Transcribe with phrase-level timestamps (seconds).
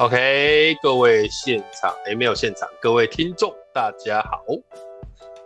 [0.00, 4.42] OK，各位现场，哎，没有现场，各位听众，大家好，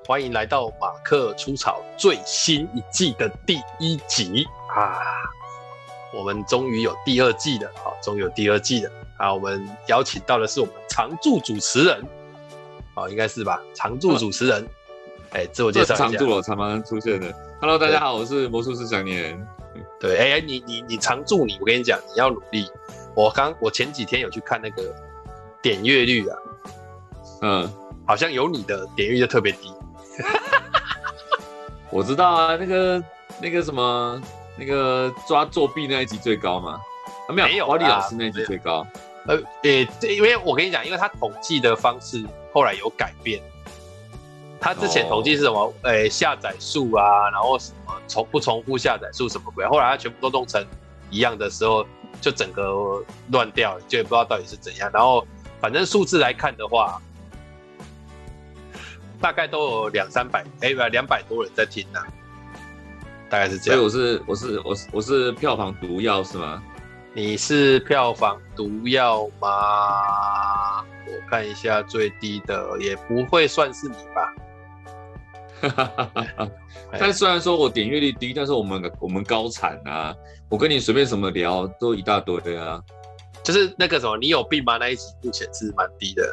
[0.06, 5.00] 欢迎来到马克出草最新一季的第一集啊！
[6.16, 9.34] 我们终于有第二季了，好，终于有第二季了啊！
[9.34, 12.00] 我们邀请到的是我们常驻主持人，
[12.94, 13.60] 啊，应该是吧？
[13.74, 14.64] 常驻主持人，
[15.32, 16.04] 哎，自我介绍一下。
[16.04, 17.34] 常驻了，常常出现的。
[17.60, 19.36] Hello，大家好，我是魔术师想念。
[19.98, 22.70] 对，哎，你你你常驻你，我跟你讲，你要努力。
[23.14, 24.94] 我刚我前几天有去看那个
[25.62, 26.38] 点阅率啊，
[27.42, 27.72] 嗯，
[28.06, 29.72] 好像有你的点阅率就特别低。
[31.90, 33.04] 我知道啊，那个
[33.40, 34.20] 那个什么
[34.58, 36.80] 那个抓作弊那一集最高嘛？
[37.28, 38.84] 啊，没有，没有，华丽老师那一集最高。
[39.26, 43.40] 呃，诶，这因为我跟你讲，因为他统计的方式后来有改变。
[44.60, 45.72] 他之前统计是什么？
[45.82, 49.64] 诶、哦，下载数啊，然后什么重不重复下载数什么鬼？
[49.66, 50.66] 后来他全部都弄成
[51.10, 51.86] 一样的时候。
[52.24, 54.90] 就整个乱掉了，就也不知道到底是怎样。
[54.94, 55.26] 然后，
[55.60, 56.98] 反正数字来看的话，
[59.20, 62.08] 大概都有两三百，哎，不，两百多人在听呢、啊，
[63.28, 63.78] 大概是这样。
[63.78, 66.62] 所以我是我是我是我是票房毒药是吗？
[67.12, 70.80] 你是票房毒药吗？
[70.80, 74.33] 我看一下最低的，也不会算是你吧。
[76.98, 80.14] 但虽然说我点阅率低，但是我们我们高产啊！
[80.48, 82.80] 我跟你随便什么聊都一大堆啊，
[83.42, 84.76] 就是那个什么你有病吗？
[84.76, 86.32] 那一集目前是蛮低的，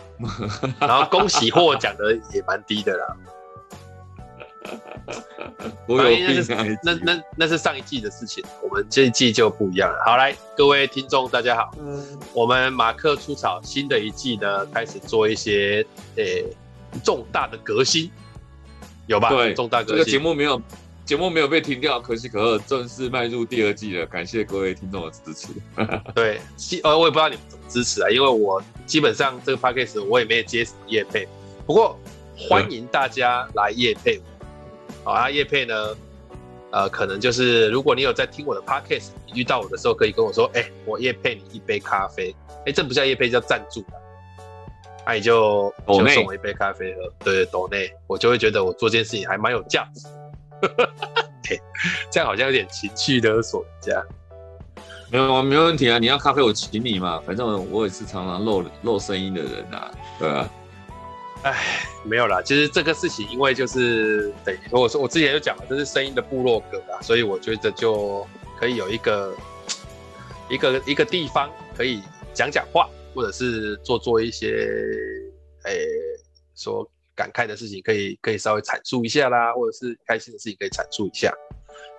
[0.80, 3.16] 然后恭喜获奖的也蛮低的啦。
[5.86, 6.64] 我有病啊！
[6.82, 10.02] 那那那，那是上一季的事情，我们这一季就不一样了。
[10.04, 15.86] 好，来各位听众大家好，嗯，我们马克出草新的一季呢，开始做一些
[16.16, 16.44] 诶、欸、
[17.04, 18.10] 重大的革新。
[19.06, 19.28] 有吧？
[19.30, 19.98] 对，重大革新。
[19.98, 20.60] 这个节目没有，
[21.04, 24.06] 节目没有被停掉，可喜可贺，正式迈入第二季了。
[24.06, 25.48] 感谢各位听众的支持。
[26.14, 26.40] 对，
[26.82, 31.26] 呃，我也不知道你们怎么支持啊，因为我基本上这个 podcast 我也没有接什么业配，
[31.64, 31.98] 不过
[32.36, 34.20] 欢迎大家来业配。
[35.04, 35.96] 好啊，业配呢，
[36.72, 42.34] 呃，可能就是如果你有在听我的 podcast，你遇到我的时候可以跟我说，哎、欸，我业配你一杯咖啡。
[42.48, 43.84] 哎、欸，这不叫业配，叫赞助。
[45.06, 50.08] 那、啊、你就就送我一杯咖啡喝，对对，斗内，我就会觉得我做这件事情还蛮有价值。
[52.10, 54.04] 这样好像有点情绪勒索人家。
[55.12, 60.50] 没有，没问题啊，你要咖啡我请你嘛，反正我也是常常漏漏声音的人啊，对啊。
[61.44, 61.54] 哎，
[62.02, 68.26] 没有啦，其实这个事情，因为就是等于说，我说我之前就讲了，这是声音的部落格啊，所以我觉得就
[68.58, 69.32] 可以有一个
[70.48, 72.02] 一个一个地方可以
[72.34, 72.88] 讲讲话。
[73.16, 74.48] 或者是做做一些，
[75.64, 75.88] 诶、欸，
[76.54, 81.34] 说感慨的事情，可以可以稍微阐述一下啦，或者是开心的事情可以阐述一下，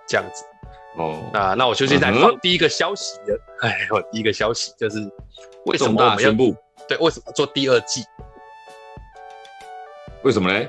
[0.06, 0.44] 这样子。
[0.96, 3.40] 哦，那那我就现在放第一个消息了。
[3.62, 4.98] 哎、嗯，我第一个消息就是，
[5.66, 6.30] 为什么我们要
[6.88, 8.04] 对，为什么做第二季？
[10.22, 10.68] 为什么呢？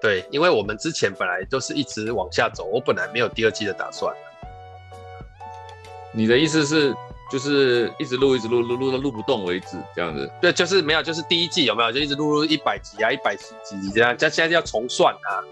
[0.00, 4.12] 对，因为我们之前本来都是一直往下走，我本来没有第二季的打算。
[6.12, 6.92] 你的意思是？
[7.28, 10.30] 就是一直录，一直录，录录到录不动为止，这样子。
[10.40, 11.90] 对，就是没有，就是第一季有没有？
[11.90, 14.16] 就一直录录一百集啊，一百十集这样。
[14.16, 15.42] 这现在要重算啊，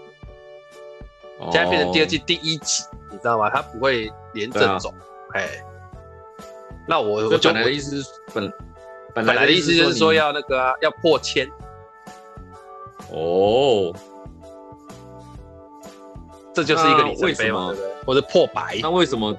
[1.51, 3.49] 现在变成第二季第一集，哦、你知道吗？
[3.49, 4.93] 它不会连着走。
[5.33, 5.49] 哎、啊，
[6.87, 8.53] 那我我本来的意思是本
[9.13, 11.45] 本来的意思就是说要那个、啊、要破千。
[13.11, 13.93] 哦，
[16.53, 17.93] 这就是一个里程碑嘛，对不对？
[18.05, 18.79] 或者破百？
[18.81, 19.37] 那为什么？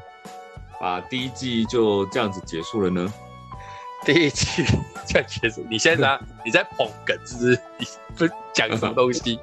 [0.81, 3.13] 把第一季就这样子结束了呢？
[4.05, 4.65] 第一季
[5.07, 7.61] 这样结束，你现在拿 你在捧梗是不是？
[7.79, 9.41] 你不讲什么东西？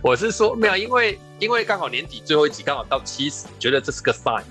[0.00, 4.44] 我是说没有，因为因为刚好年底最后一集刚好到七十，觉得这是个 sign。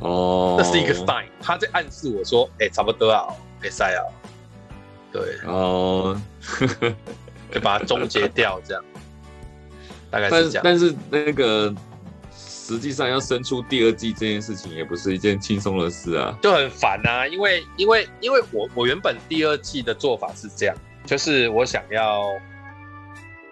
[0.00, 3.28] 哦，这是一个 sign，他在暗示我说，哎、欸，差不多啊，
[3.60, 4.02] 可以塞啊。
[5.12, 6.20] 对，哦，
[7.52, 8.84] 就把它终结掉，这样。
[10.10, 11.72] 大概是这样，但是那个。
[12.66, 17.24] 实际上要生出第二季这件事情也不是一件轻松的事啊，就很烦啊。
[17.28, 22.24] 因为因为因为我我原本第二季的做法是这样，就是我想要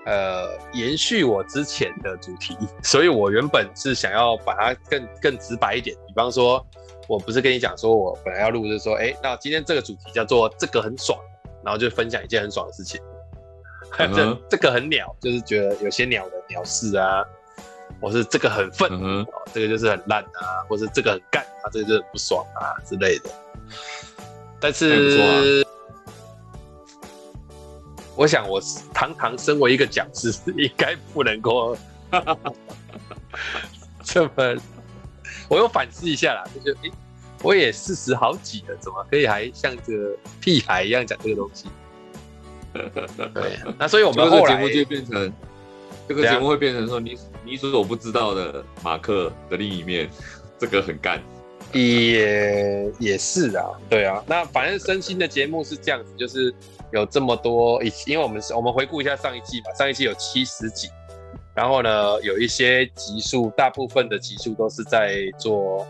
[0.05, 5.96] 呃延续我之前的主题， 所以我原本是想要把它更更直白一点。
[6.08, 6.67] 比方说，
[7.08, 11.17] 我不是跟你讲说我本来要录就是说，哎，那今天这个主题叫做这个很爽，
[11.64, 13.00] 然后就分享一件很爽的事情。
[13.96, 14.38] 这、uh-huh.
[14.50, 17.25] 这个很鸟，就是觉得有些鸟的鸟事啊。
[18.05, 23.31] 或是这个很愤、嗯哦，这个就是很烂啊，或是这个很干啊，这个就很不爽啊之类的。
[24.61, 25.65] 但是，啊、
[28.15, 28.61] 我想我
[28.93, 31.75] 堂堂身为一个讲师，应该不能够
[34.05, 34.31] 这么。
[35.49, 36.93] 我又反思一下啦，就是诶，
[37.43, 41.69] 我也四十好几了，怎么可以还像个屁孩一样讲这个东西？
[43.33, 45.33] 对，那所以我们后来节目就变成
[46.06, 50.08] 这个节目会变成说你你所不知道的马克的另一面，
[50.58, 51.23] 这个很干。
[51.73, 56.55] 也也是啊，对啊，那反正身心的节目是这样子，就是
[56.93, 60.88] 有这么多，因为我们我们回顾一下上一季嘛，上一季有七十集，
[61.52, 65.85] 然后呢，有一些集数，大部分的集数都是在做，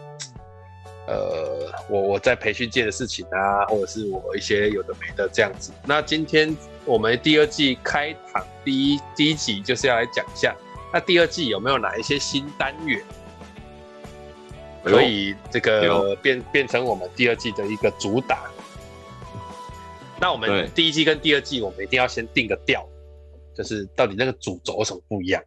[1.06, 5.70] 呃，我我在培训界的事情啊，或者是我一些有的没的这样子。
[5.84, 6.56] 那今天
[6.86, 10.56] 我们第二季开场第一第一集就是要来讲一下，
[10.94, 13.02] 那第二季有没有哪一些新单元？
[14.84, 18.48] 可以这个变变成我们第二季的一个主打。
[20.20, 22.86] 那我们第一季跟第二季，我们一定要先定个调，
[23.56, 25.42] 就是到底那个主轴有什么不一样。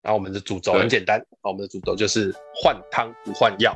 [0.00, 3.72] 然后我们的主轴很简单，我们的主轴就是换汤不换药。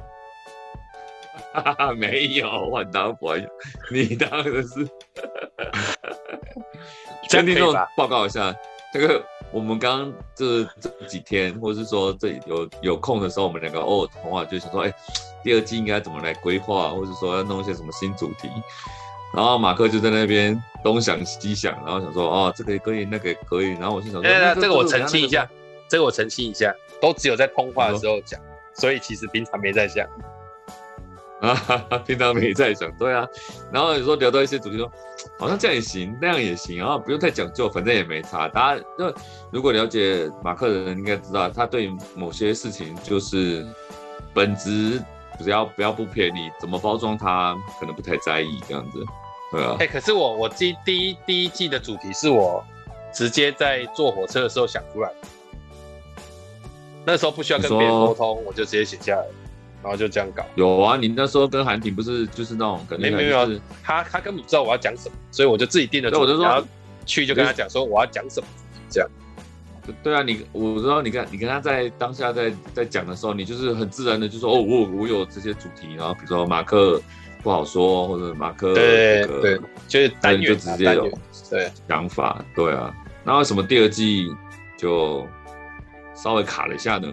[1.53, 3.49] 哈哈，没有换汤不换药，
[3.93, 4.89] 你当然是。
[7.31, 8.53] 跟听众报告一下，
[8.93, 9.25] 这个。
[9.57, 14.93] 我们刚刚这这几天，或者是说这有有空的时候，我们两个偶尔通话，就想说，哎，
[15.43, 18.51] 第二季应该怎么来规划，或者说要弄一些什么新主题。
[19.35, 23.71] 然后马克就在那边东想西想，然后想说，哦，这个也可以，那个也可以。
[23.71, 25.49] 然后我就想说，那这个我澄清一下，
[25.89, 28.39] 这个我澄清一下，都只有在通话的时候讲，
[28.75, 30.07] 所以其实平常没在想。
[31.41, 31.55] 啊，
[32.07, 33.27] 平常没在想，对啊。
[33.73, 34.91] 然后有时候聊到一些主题说，
[35.39, 38.49] 好像这样也行，那样也行，然后不用太讲究，反正也没差。
[38.49, 39.15] 大家就
[39.51, 43.67] 如果了解马克的人应该知道，他对某些事情就是
[44.33, 45.03] 本质，
[45.39, 49.05] 只要不要不便宜，怎么包装他可能不太在意这样子，
[49.53, 49.77] 对啊。
[49.79, 52.65] 哎、欸，可是我我第第一第一季的主题是我
[53.13, 55.29] 直接在坐火车的时候想出来的，
[57.05, 59.27] 那时候不需要跟别人沟通，我就直接写下来。
[59.87, 60.45] 然后就这样搞。
[60.57, 66.11] 有啊，你那时候跟韩婷不是就是那种，可能、就是、没没有，他他根本不知道我要讲什么，所以我就自己定了。
[66.19, 66.67] 我就说，
[67.05, 68.47] 去就跟他讲说我要讲什么，
[68.91, 69.09] 这样。
[70.03, 77.01] 对啊，你我知道你跟你跟他在当下在在讲的时候，你就是很自然的就说哦，我我有这些主题，然后比如说马克
[77.45, 81.09] 不好说，或者马克对对，就是单就直接有
[81.49, 82.93] 对想法对，啊。
[83.23, 84.27] 那为什么第二季
[84.77, 85.25] 就
[86.17, 87.09] 稍微卡了一下呢？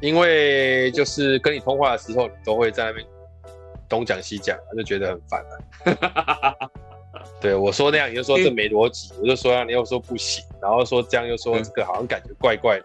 [0.00, 3.06] 因为就是跟你通话的时候，你都会在那边
[3.88, 5.44] 东讲西讲，就觉得很烦
[6.00, 6.54] 啊。
[7.40, 12.84] 对我说那样，你就说这没逻辑；我就说那样，你又说不行，然后说这样又说这个好像感觉怪怪的。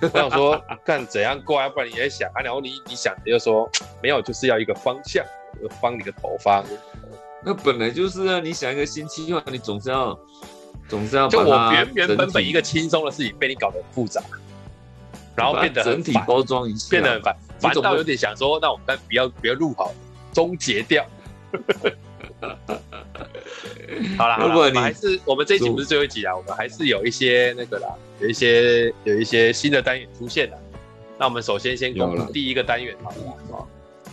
[0.00, 2.42] 我想说看怎样怪啊，不然你也想啊。
[2.42, 3.68] 然后你你想的又说
[4.02, 5.24] 没有，就是要一个方向，
[5.62, 6.64] 我帮你个头方。
[7.44, 10.18] 那本来就是啊，你想一个新计划，你总是要
[10.88, 14.22] 总是要就我原原本本一个轻松的事情，被你搞得很复杂。
[15.38, 19.94] 然后 变得整体包装一下，变得很烦，烦到有点想说，那我们再不要不要录好，
[20.32, 21.06] 终结掉。
[24.16, 27.88] 好了，好了，我们还是我们这一集不是最后一集啊，我们还是有一些那个啦，
[28.20, 30.58] 有一些有一些新的单元出现了。
[31.18, 33.66] 那我们首先先公布第一个单元好了，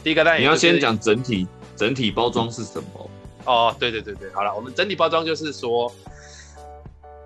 [0.03, 3.09] 第一个单元、就是、你要先讲整体整体包装是什么？
[3.45, 5.91] 哦，对对对对，好了，我们整体包装就是说，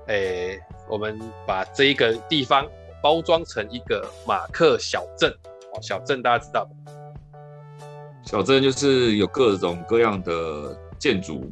[0.07, 2.65] 诶、欸，我们把这一个地方。
[3.01, 5.31] 包装成一个马克小镇
[5.73, 6.91] 哦，小镇大家知道的，
[8.23, 11.49] 小镇就是有各种各样的建筑，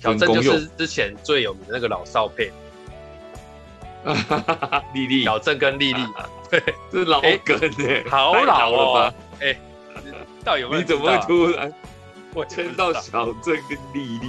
[0.00, 2.52] 小镇就是之前最有名的那个老少配，
[4.94, 6.00] 丽丽小镇跟丽丽，
[6.50, 9.14] 对， 这是老梗哎， 好老了吧？
[9.40, 9.58] 哎，
[10.44, 10.80] 到底有没有？
[10.80, 11.72] 你怎么会突然
[12.34, 14.28] 我签到小镇跟丽丽？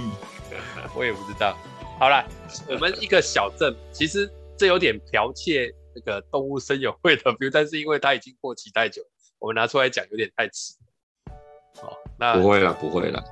[0.94, 1.56] 我也不知道。
[1.98, 2.24] 好了，
[2.68, 5.72] 我们一个小镇，其实这有点剽窃。
[5.94, 9.02] 那个动物森友会的 view，但是因为它已经过期太久，
[9.38, 10.74] 我们拿出来讲有点太迟。
[11.80, 13.22] 哦，那不会了，不会了，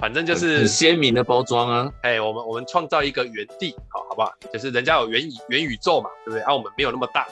[0.00, 1.92] 反正就是很鲜明的包装啊。
[2.02, 4.32] 哎、欸，我们我们创造一个原地，好好不好？
[4.52, 6.40] 就是人家有元宇元宇宙嘛，对不对？
[6.42, 7.26] 啊，我们没有那么大，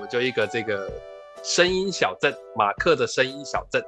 [0.00, 0.90] 我就一个这个
[1.42, 3.84] 声音小镇，马克的声音小镇。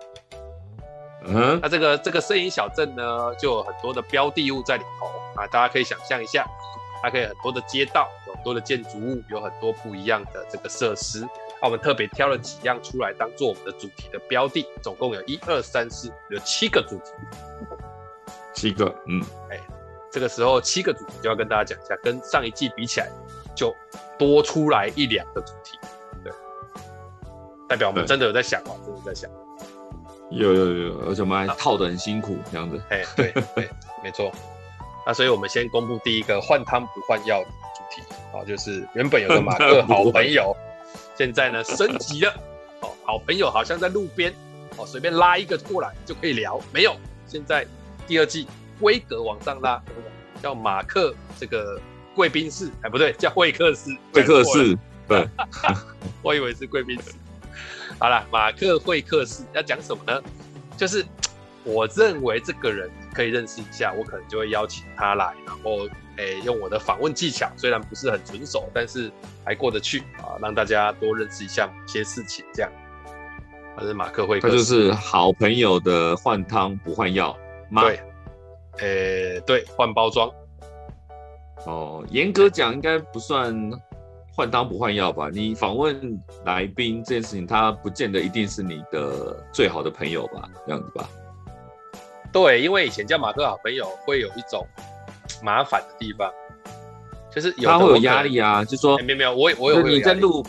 [1.24, 5.06] 嗯，那这个这个声音小镇呢，就有很多的标的物在里头
[5.40, 6.46] 啊，大家可以想象一下。
[7.02, 11.20] 它可以很多的街道，有很多的建筑物，有很多不一样的这个设施。
[11.60, 17.10] 那我们特别挑了几样出来当做我们的主题的标的，总共有一二三四，有七个主题。
[18.54, 19.58] 七个，嗯，哎，
[20.10, 23.10] 这个时候七个主题就要跟大家讲一下，跟上一季比起来
[23.56, 23.74] 就
[24.18, 25.78] 多出来一两个主题，
[26.22, 26.32] 对，
[27.68, 29.30] 代表我们真的有在想哦，真的在想。
[30.30, 32.80] 有有有，而且我们还套得很辛苦，这样子。
[32.88, 33.68] 哎，对对，
[34.02, 34.32] 没错。
[35.06, 40.56] 那所以，我们先公布第一个换汤不换药的主题啊，就是原本有个 马克好朋友，
[41.16, 42.32] 现在呢升级了，
[42.80, 44.32] 哦，好朋友好像在路边，
[44.76, 46.60] 哦，随便拉一个过来就可以聊。
[46.72, 47.66] 没有，现在
[48.06, 48.46] 第二季
[48.80, 49.82] 规格往上拉，
[50.40, 51.80] 叫马克这个
[52.14, 53.90] 贵宾室，哎，不对，叫会客室。
[54.12, 54.78] 会客室，
[55.08, 55.26] 对，
[56.22, 57.12] 我以为是贵宾室。
[57.98, 60.22] 好了，马克会客室要讲什么呢？
[60.76, 61.04] 就是
[61.64, 69.10] 我认为这个人可以认识一下，我可能就会邀请他来，然后诶、欸、用我的访问技巧，虽然不是很纯熟，但是
[69.44, 72.70] 还过得去啊，让大家多认识一下某些事情，这样。
[73.76, 77.36] 反正马克会，他就是好朋友的换汤不换药
[77.70, 77.82] 吗？
[77.82, 78.00] 对，
[78.78, 80.30] 诶、欸、对，换包装。
[81.64, 83.70] 哦，严格讲应该不算。
[84.34, 85.28] 换汤不换药吧？
[85.30, 90.48] 你访问来宾这件事情，他不见得一定是你的最好的朋友吧？
[90.66, 91.06] 这样子吧？
[92.32, 94.66] 对，因为以前叫马克好朋友，会有一种
[95.42, 96.32] 麻烦的地方，
[97.30, 98.64] 就是有他会有压力啊。
[98.64, 100.44] 就说、欸、没有没有，我我有你在录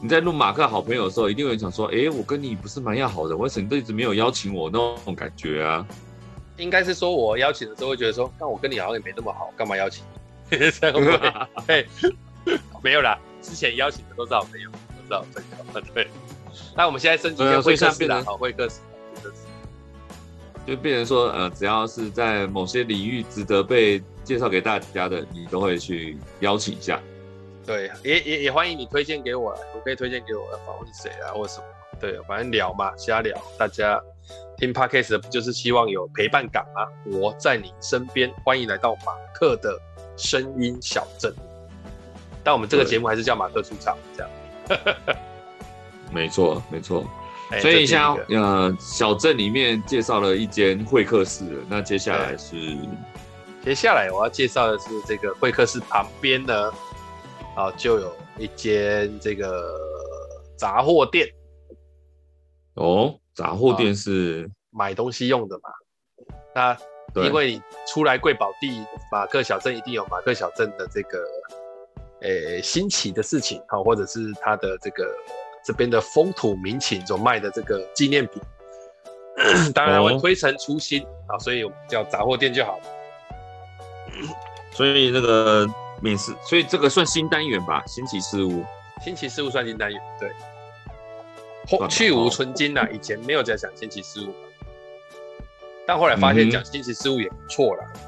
[0.00, 5.84] 你在录马克好朋友的时候，一定会想说，哎、欸，我跟你不是蛮要好的，为什么都一直没有邀请我那种感觉啊？
[6.56, 10.04] 应该是说我邀请的时候会觉得说，那我跟你好像也没那么好，干嘛邀请
[10.50, 10.58] 你？
[10.70, 11.86] 这样会
[12.82, 15.42] 没有啦，之前邀请的都是好朋友，都是好朋
[15.74, 15.80] 友。
[15.94, 16.08] 对，
[16.76, 18.80] 那我们现在升级成会客室了，好会客室，
[20.68, 27.00] 就变成说，呃，只要是在某些领域值得被介绍给大家的，你都会去邀请一下。
[27.64, 31.64] 对，也也也欢迎你推荐给我，我可以推荐给我的访问谁啊，或者什么？
[31.98, 33.34] 对，反正聊嘛，瞎聊。
[33.58, 33.98] 大家
[34.58, 36.86] 听 Podcast 的不就是希望有陪伴感吗？
[37.18, 39.74] 我在你身边，欢迎来到马克的
[40.18, 41.34] 声音小镇。
[42.44, 44.30] 但我们这个节目还是叫马克出场，这样。
[46.12, 47.06] 没错，没错。
[47.60, 52.76] 所以像呃，小镇里面介绍了一间会客室，那接下来是，
[53.64, 56.70] 接下来我要介绍的是这个会客室旁边呢，
[57.56, 59.74] 啊，就有一间这个
[60.56, 61.26] 杂货店。
[62.74, 65.70] 哦，杂货店是买东西用的嘛？
[66.54, 71.18] 那因为你出来贵宝地，马克小镇一定有马克小镇的这个。
[72.20, 75.08] 诶、欸，新奇的事情，好，或者是他的这个
[75.64, 78.42] 这边的风土民情所卖的这个纪念品，
[79.74, 82.84] 当然我推陈出新啊、哦，所以叫杂货店就好了。
[84.72, 85.66] 所以那个
[86.00, 87.82] 美食，所以这个算新单元吧？
[87.86, 88.64] 新奇事物，
[89.02, 90.30] 新奇事物算新单元，对。
[91.88, 94.34] 去无存金呐，以前没有在讲新奇事物，
[95.86, 98.00] 但后来发现讲新奇事物也不错了、嗯，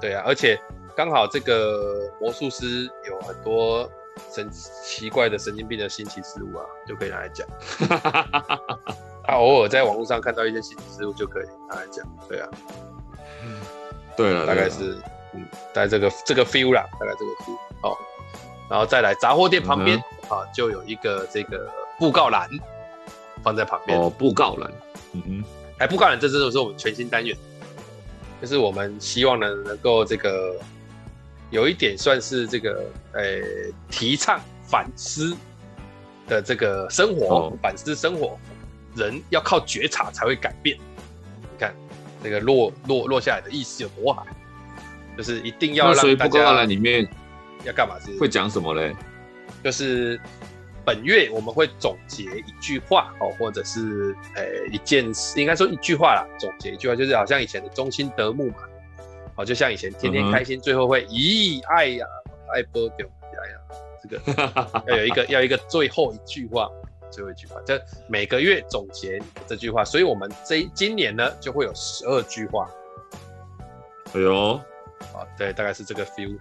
[0.00, 0.58] 对啊，而且。
[0.96, 3.88] 刚好这个魔术师有很多
[4.30, 7.46] 神奇怪的神经病的新奇事物啊，就可以拿来讲。
[9.24, 12.06] 他偶尔在网络上看到一些新奇事物，就可以拿来讲。
[12.28, 12.48] 对啊，
[14.16, 14.96] 对了，大概是
[15.34, 15.44] 嗯，
[15.74, 17.96] 在这个这个 feel 啦，大概这个 feel 哦。
[18.70, 22.48] 然后再来杂货店旁边、嗯、啊，就有一个这个布告栏
[23.42, 23.98] 放在旁边。
[23.98, 24.70] 哦，布告栏，
[25.12, 25.44] 嗯哼，
[25.78, 27.36] 哎，布告栏这真的是我们全新单元，
[28.40, 30.54] 就是我们希望呢能够这个。
[31.50, 33.42] 有一点算是这个，呃、欸，
[33.90, 35.34] 提倡反思
[36.26, 38.38] 的这个生活，哦、反思生活，
[38.94, 40.76] 人要靠觉察才会改变。
[41.40, 41.74] 你看
[42.22, 44.26] 这个落落落下来的意思有多好，
[45.16, 46.02] 就是一定要让大家。
[46.02, 47.08] 所以布告栏里面
[47.64, 47.98] 要干嘛？
[47.98, 48.94] 是会讲什么嘞？
[49.64, 50.20] 就是
[50.84, 56.26] 本月我们会总结一句话哦，或者是呃、欸、一件事，应该说一句话啦。
[56.38, 58.56] 总结一句话就是好像以前的中心德牧嘛。
[59.38, 62.04] 哦，就像以前天天开心，最后会咦，爱呀，
[62.52, 63.58] 爱波丢，哎呀，
[64.02, 66.68] 这个 要有一个要一个最后一句话，
[67.08, 72.68] 最后一句话，这每个月总结这句话，所以我们这今年呢就会有十二句话。
[74.12, 74.54] 哎呦，
[75.14, 76.36] 啊，对，大概是这个 feel。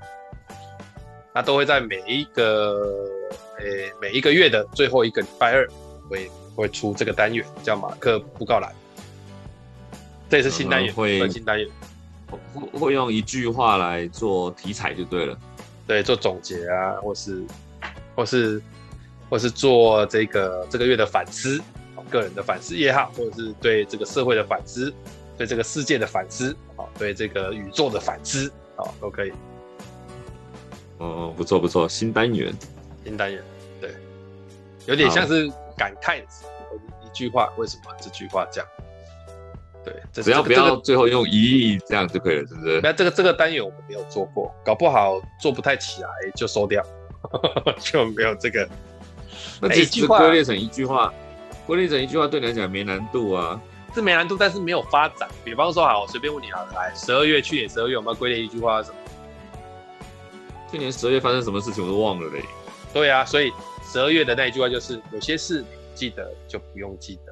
[1.36, 3.08] 那都会在每一个
[3.60, 5.68] 诶、欸、每一个月的最后一个礼拜二
[6.10, 8.74] 会会出这个单元，叫马克布告栏。
[10.28, 11.70] 这也是新单元，会新单元。
[12.54, 15.38] 会会用一句话来做题材就对了，
[15.86, 17.44] 对，做总结啊，或是
[18.16, 18.62] 或是
[19.30, 21.62] 或是做这个这个月的反思，
[22.10, 24.94] 个人的反思也好，或者是对这个社会的反思，
[25.38, 29.34] 对这个世界的反思，好，对这个宇宙的反思，好，都可以。
[31.00, 32.54] 哦，不错不错，新单元，
[33.04, 33.44] 新单元，
[33.82, 33.94] 对，
[34.86, 38.70] 有点像是感慨一句话，为什么这句话这样？
[39.86, 39.94] 对，
[40.24, 42.80] 只要不要最后用一亿这样就可以了，是不是？
[42.82, 46.84] 那这个这个单元我们没有做过，搞不好做不太起来就收掉，
[47.80, 48.68] 就没有这个。
[49.62, 51.14] 那其实归类成一句话，
[51.66, 53.60] 归类成一句话对你来讲没难度啊，
[53.96, 55.28] 是没难度，但是没有发展。
[55.44, 58.98] 比方说，好，我随便问你好了，来，十二月，去年十二月我们要归类一句话是什么？
[60.70, 62.44] 去年十二月发生什么事情我都忘了嘞。
[62.94, 63.52] 对啊，所以
[63.84, 67.27] 十二月的那一句话就是：有些事你记得就不用记得。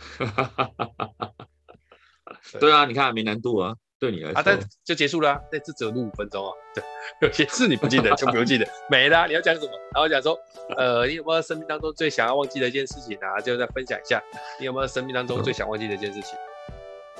[2.58, 6.52] 对啊，你看没难度啊，对你来说啊，但就结束了啊，那这只有录五分钟啊。
[6.74, 6.82] 对，
[7.28, 9.26] 有些事你不记得就不用记得， 没了。
[9.26, 9.68] 你要讲什么？
[9.94, 10.38] 然后讲说，
[10.76, 13.40] 呃，你有没有生命当中最想要忘记的一件事情啊？
[13.40, 14.22] 就再分享一下，
[14.58, 16.38] 你有没有生命当中最想忘记的一件事情？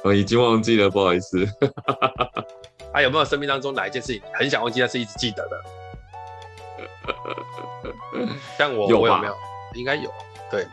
[0.02, 1.44] 我已经忘记了，不好意思。
[2.92, 5.60] 啊，有没有生命当中哪一件事情很想忘记，但是一直记得的？
[8.56, 9.36] 像我，我有没有？
[9.74, 10.10] 应该有。
[10.50, 10.66] 对，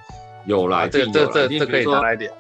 [0.48, 0.88] 有啦。
[0.88, 2.34] 这个这这这可以拿来点。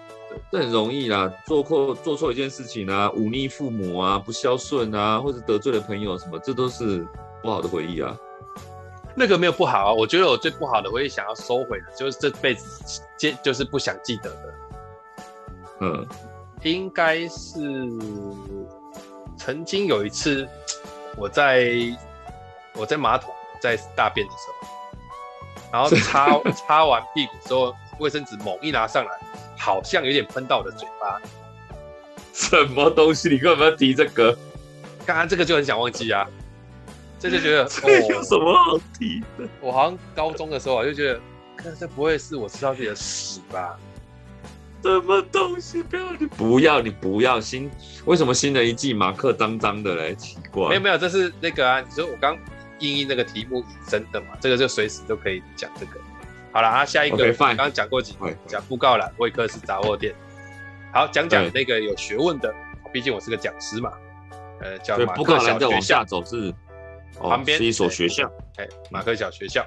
[0.51, 7.05] 这很容易啦，做错做错一件事情啊，忤逆父母啊，不孝顺啊，或者得罪了朋友什么，这都是
[7.41, 8.15] 不好的回忆啊。
[9.15, 14.53] 那个没有不好啊，我觉得我最不好的回忆想要收回的，就是这辈子接就是不想记得的。
[15.81, 16.07] 嗯，
[16.61, 17.59] 应该是
[19.37, 20.47] 曾经有一次，
[21.17, 21.67] 我在
[22.75, 24.67] 我在马桶在大便的时候，
[25.73, 29.11] 然后 擦擦完屁股之后，卫生纸猛一拿上来。
[29.59, 31.19] 好像有点喷到我的嘴巴，
[32.31, 33.27] 什么东西？
[33.27, 34.31] 你干嘛要提这个？
[35.03, 36.25] 刚刚这个就很想忘记啊，
[37.19, 39.43] 这就觉得 这有什么好提的？
[39.45, 41.19] 哦，我好像高中的时候啊就觉得，
[41.57, 43.77] 看这不会是我吃到自己的屎吧？
[44.83, 45.81] 什么东西？
[45.81, 47.69] 不要你不要你不要新？
[48.05, 50.13] 为什么新的一季马克脏脏的嘞？
[50.15, 52.37] 奇怪，没有没有，这是那个啊，你说我刚
[52.79, 54.27] 印印那个题目引申的嘛？
[54.39, 55.99] 这个就随时都可以讲这个。
[56.51, 60.15] 好了啊，下一个刚刚讲过几个，讲布告栏、威克斯杂货店。
[60.91, 62.51] 好，讲讲那个有学问的，
[62.91, 63.91] 毕竟我是个讲师嘛。
[64.59, 66.51] 呃，叫马克小学校，往下走是
[67.19, 69.63] 旁边是一所学校，哎，马克小学校。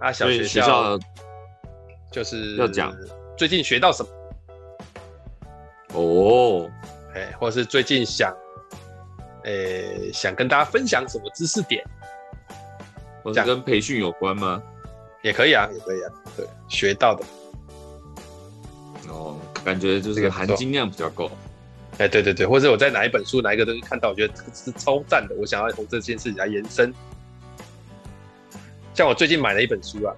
[0.00, 0.96] 啊，小学校
[2.12, 2.94] 就是要讲
[3.36, 4.08] 最近学到什么
[5.94, 6.70] 哦，
[7.14, 8.32] 哎，或者是最近想，
[9.44, 11.82] 诶，想跟大家分享什么知识点，
[13.24, 14.62] 或者跟培训有关吗？
[15.24, 17.24] 也可以啊，也可以啊，对，学到的，
[19.08, 21.30] 哦，感觉就是含金量比较够，
[21.96, 26.92] 哎，对对对，或者我在哪一本书、哪一个东西看到，我觉得这个是超赞的，我想要从这件事情来延伸。
[28.92, 30.14] 像我最近买了一本书啊，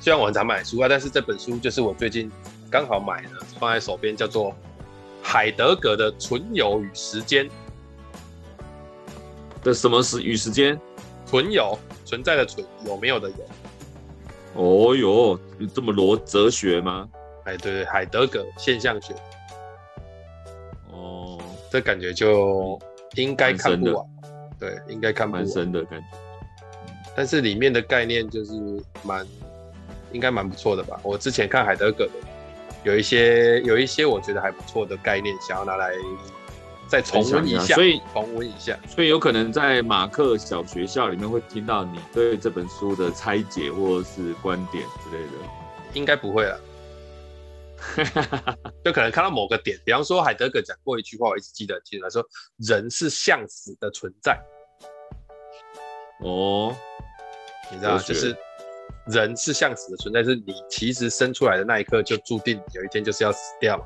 [0.00, 2.28] 虽然我很常买书啊，但是这本书就是我最近
[2.68, 4.52] 刚好买的，放在手边，叫做
[5.22, 7.46] 海德格的《存有与时间》
[9.62, 10.76] 的什么时与时间？
[11.24, 13.36] 存有存在的存，有没有的有。
[14.54, 15.38] 哦哟，
[15.74, 17.08] 这么罗哲学吗？
[17.44, 19.14] 哎，对对，海德格现象学。
[20.92, 21.38] 哦，
[21.70, 22.78] 这感觉就
[23.14, 24.06] 应该看不完。
[24.58, 25.42] 对，应该看不完。
[25.42, 26.06] 蛮深的感觉。
[27.16, 28.52] 但是里面的概念就是
[29.02, 29.26] 蛮，
[30.12, 31.00] 应该蛮不错的吧？
[31.02, 32.12] 我之前看海德格的，
[32.84, 35.92] 有一些有一些我觉得还不错的概念，想要拿来。
[36.92, 45.32] 再重温一下，所以重温一下，所以有可能在马克小学校里面会听到你对这本书的拆解或者是观点之类的，
[45.94, 46.60] 应该不会了，
[48.84, 52.22] 就可能看到某个点，比方说海德格讲过一句话，我一直记得，记得他说
[52.58, 54.38] 人是向死的存在。
[56.20, 56.76] 哦，
[57.70, 58.36] 你知道，就是
[59.06, 63.82] 人是向死的存在，是你其实生出来的那一刻就注定有一天就是要死掉。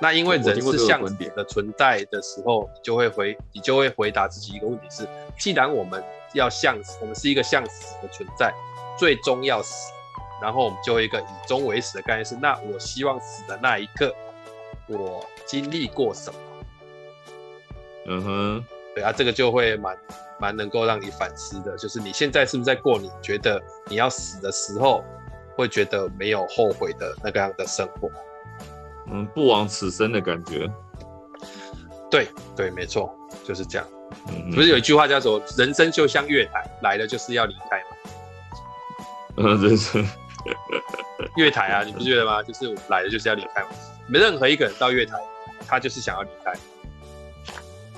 [0.00, 5.06] 那因为人是向死的存在的时候，你就会回，你就会回答自己一个问题是：
[5.38, 6.02] 既然我们
[6.34, 8.54] 要向死，我们是一个向死的存在，
[8.96, 9.92] 最终要死，
[10.40, 14.14] 然后我们就会一个以终为始的概念是：那我希望死的那一刻，
[14.86, 16.38] 我经历过什么？
[18.06, 19.98] 嗯哼，对啊，这个就会蛮
[20.38, 25.02] 蛮能够让你反思的，就是你现在是不是在过你觉得你要死的时候，
[25.56, 28.08] 会觉得没有后悔的那个样的生活？
[29.10, 30.70] 嗯，不枉此生的感觉。
[32.10, 33.86] 对对，没错，就是这样。
[34.28, 37.86] 嗯，不是有一句话叫做“人生就像月台，来了就是要离开”吗？
[39.36, 40.04] 嗯，人生
[41.36, 42.42] 月台啊，你不觉得吗？
[42.42, 43.68] 就是来了就是要离开嘛。
[44.06, 45.16] 没任何一个人到月台，
[45.66, 46.52] 他就是想要离开。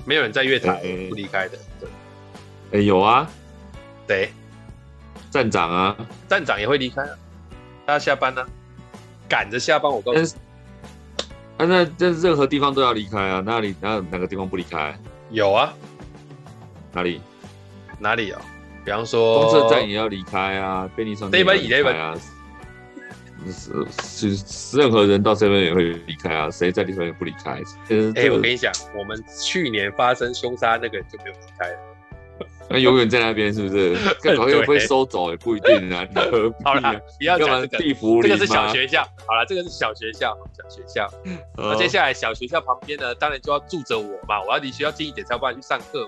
[0.05, 1.57] 没有人在月台不离开的。
[1.79, 1.89] 对。
[2.73, 3.29] 哎，有啊。
[4.05, 4.31] 对。
[5.29, 5.95] 站长啊，
[6.27, 7.17] 站长也会离开啊。
[7.87, 8.45] 他要下班呢，
[9.29, 9.89] 赶着下班。
[9.89, 10.50] 我告诉你。
[11.61, 13.39] 啊、那在任何地方都要离开啊？
[13.41, 14.97] 哪里哪哪个地方不离开？
[15.29, 15.71] 有啊，
[16.91, 17.21] 哪里
[17.99, 18.37] 哪里有？
[18.83, 22.17] 比方说，公车站也要离开啊，便利商店也离开啊。
[23.47, 23.85] 是
[24.35, 26.49] 是，任何人到这边也会离开啊。
[26.49, 27.51] 谁在地方也不离开？
[27.51, 27.61] 哎、
[28.15, 31.77] 欸，我跟你讲，我们去年发生凶杀那个人就没有离开了。
[32.69, 33.95] 那永远在那边是不是？
[34.21, 36.05] 更好又被收走也不一定啊。
[36.63, 37.77] 好了，不要讲这个。
[37.77, 39.03] 地府里这个是小学校。
[39.27, 41.09] 好了，这个是小学校，小学校。
[41.57, 44.41] 那接下来小学校旁边呢，当然就要住着我嘛。
[44.41, 46.07] 我要离学校近一点，才有办法去上课。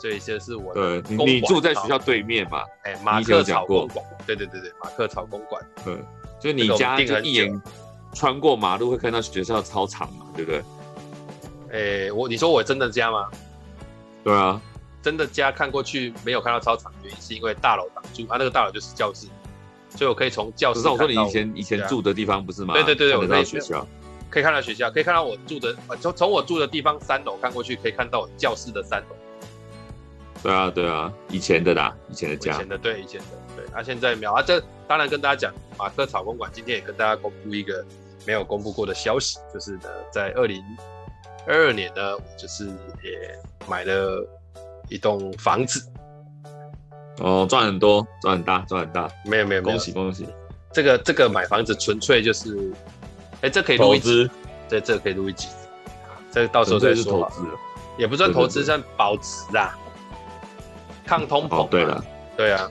[0.00, 1.02] 所以就是我的。
[1.08, 2.62] 你住在学校对面嘛？
[2.84, 4.04] 哎，马克草公馆。
[4.26, 5.60] 对对对对，马克草公馆。
[5.86, 5.98] 嗯。
[6.40, 7.60] 就你家就一眼
[8.14, 10.62] 穿过马路会看到学校操场嘛，对不对？
[12.06, 13.28] 哎，我你说我真的家吗？
[14.24, 14.60] 对啊，
[15.08, 19.26] 真的家看过去没有看到操场，原因是因为大楼挡住，啊，那个大楼就是教室，
[19.96, 20.80] 所以我可以从教室。
[20.80, 22.74] 可是我说你以前以前住的地方不是吗？
[22.74, 23.86] 对对对对，看得到学校，
[24.28, 29.16] 可以看到学校，可以看到我住的，从从我住的地方三楼看过去，可以看到教室的三楼。
[30.42, 32.52] 对啊对啊，以前的啦，以前的家。
[32.52, 34.42] 以前的对，以前的对，啊，现在没有啊。
[34.42, 37.82] 这当然跟大家讲，马克草公馆今天也跟大家公布一个
[38.26, 40.62] 没有公布过的消息，就是呢，在二零
[41.46, 42.66] 二二年呢，就是
[43.02, 44.28] 也买了
[44.88, 45.86] 一栋房子。
[47.18, 49.10] 哦，赚很多，赚很大，赚很大。
[49.24, 50.26] 没有没有，恭喜恭喜。
[50.72, 52.72] 这个这个买房子纯粹就是，
[53.40, 54.30] 哎，这可以录一集，
[54.68, 55.48] 这这可以录一集，
[56.30, 57.12] 这个到时候再说。
[57.12, 57.42] 投资，
[57.96, 59.76] 也不算投资，算保值啊。
[61.04, 62.04] 抗通膨，对了，
[62.36, 62.70] 对啊，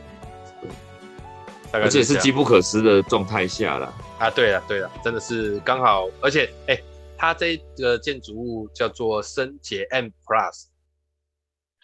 [1.71, 6.79] 而且是机不可失的状态下了啊，对了，对了，真的是刚好，而且哎，
[7.17, 10.09] 它这个建筑物叫做升捷 M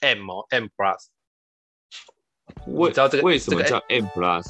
[0.03, 1.05] Plus，M 哦 M Plus，
[2.67, 4.43] 我知道这个为什么叫 M Plus，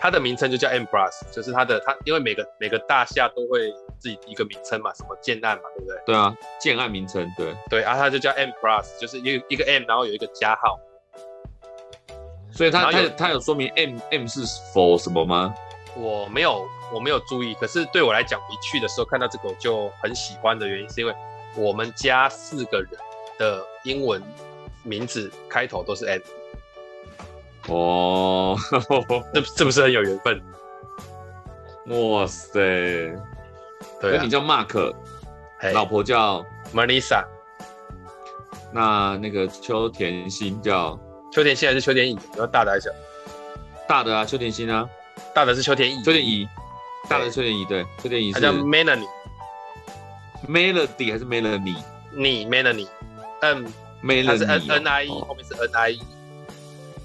[0.00, 5.96] 它的名称就叫 M Plus，就是它的它，因为每个每个大厦都会自己一个名称嘛，什么建案嘛，对不对？
[6.06, 10.78] 对啊，建案名称，对对啊，它就叫 M Plus，就是一一个 M，然后有一个加号。
[12.52, 15.54] 所以它它它有说明 M M 是 for 什么吗？
[15.96, 21.14] 我没有我没有注意，可是对我来讲，一去的时候看到这个我就很喜欢的原因，是因为
[21.56, 22.90] 我们家四个人
[23.38, 24.20] 的英文
[24.82, 26.20] 名字开头都是 M。
[27.68, 28.56] 哦，
[29.34, 30.42] 这是不是很有缘分？
[31.86, 32.58] 哇塞！
[34.00, 34.94] 对、啊，你叫 Mark，
[35.72, 37.24] 老婆叫 Melissa，
[38.72, 40.98] 那那个秋田心叫。
[41.32, 42.14] 秋田心还是秋田乙？
[42.14, 42.94] 比较大的还是小？
[43.88, 44.88] 大的啊，秋田心啊，
[45.34, 46.02] 大的是秋田乙。
[46.02, 46.48] 秋田乙，
[47.08, 48.32] 大的秋田乙，对，秋田乙。
[48.32, 49.08] 他叫 Melanie。
[50.48, 51.76] Melody 还是 Melanie？
[52.12, 52.88] 你 Melanie，
[53.42, 53.64] 嗯
[54.26, 56.00] 它是 N N I E，后面是 N I E。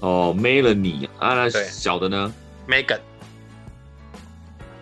[0.00, 2.32] 哦，Melanie 啊，那小的呢
[2.68, 3.00] ？Megan。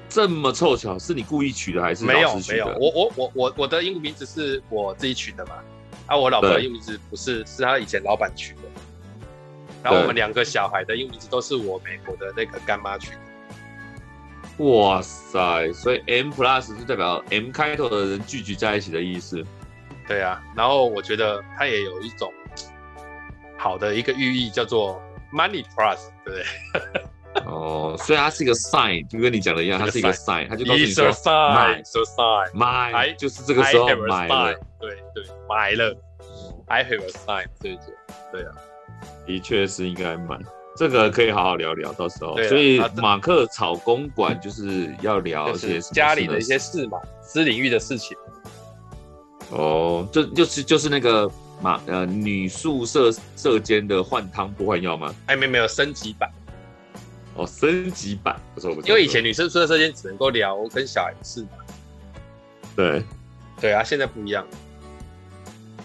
[0.09, 2.05] 这么凑巧，是你故意取的还是？
[2.05, 5.55] 没有没有，我我我我我的英文名字是我自己取的嘛？
[6.07, 8.61] 啊，我老婆的英文名字不是，是她以前老板取的。
[9.83, 14.65] 然后我们两个小孩的英文名字都是我美国的那个干妈取的。
[14.65, 15.73] 哇塞！
[15.73, 19.45] 所以 M Plus 是代表 M 开头的人聚集在一起的意思。
[20.07, 22.33] 对啊，然后我觉得它也有一种
[23.57, 25.01] 好的一个寓意，叫做
[25.33, 27.03] Money Plus，对不对？
[27.47, 31.05] 哦，所以它是一个 sign，就跟你讲的一样，它是一个 sign，它就告诉你说
[31.53, 34.55] 买，so sign，买，就是这个时候买了。
[34.79, 35.97] 对对，买了。
[36.67, 37.95] I have a sign，对对
[38.33, 38.53] 对啊。
[39.27, 40.39] 的确是应该买，
[40.77, 42.37] 这个可以好好聊聊，到时候。
[42.45, 48.17] 所以马克炒公馆就是要聊一些家里的一些事嘛，私领域的事情。
[49.55, 51.31] 哦，就就是就是那个
[51.63, 55.15] 嘛呃女宿舍舍间的换汤不换药吗？
[55.27, 56.31] 哎，没有没有升级版。
[57.37, 58.89] 哦，升级版不错不错。
[58.89, 61.49] 因为以前女生宿舍舍间只能够聊跟小孩的事嘛。
[62.77, 63.03] 对。
[63.61, 64.45] 对啊，现在不一样，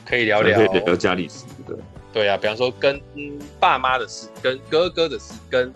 [0.03, 1.77] 可以聊聊可以聊家里事，对。
[2.11, 2.99] 对啊，比方说跟
[3.59, 5.71] 爸妈的事，跟哥哥的事，跟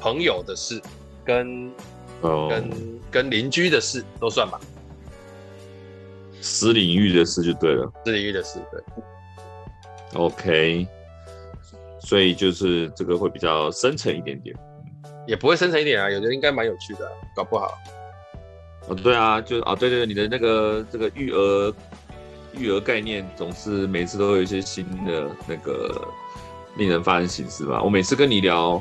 [0.00, 0.80] 朋友的事，
[1.24, 1.70] 跟、
[2.22, 2.48] oh.
[2.48, 2.70] 跟
[3.10, 4.60] 跟邻居的事都算吧。
[6.44, 7.90] 私领域的事就对了。
[8.04, 8.80] 私领域的事，对。
[10.14, 10.86] OK，
[12.00, 14.54] 所以就是这个会比较深沉一点点。
[15.26, 17.72] 也不会深沉一点啊，有的应该蛮有趣的、啊，搞不好。
[18.88, 21.74] 哦，对啊，就哦，对对对，你的那个这个育儿。
[22.56, 26.06] 育儿概念总是每次都会有一些新的那个
[26.76, 27.82] 令人发人省思吧。
[27.82, 28.80] 我每次跟你聊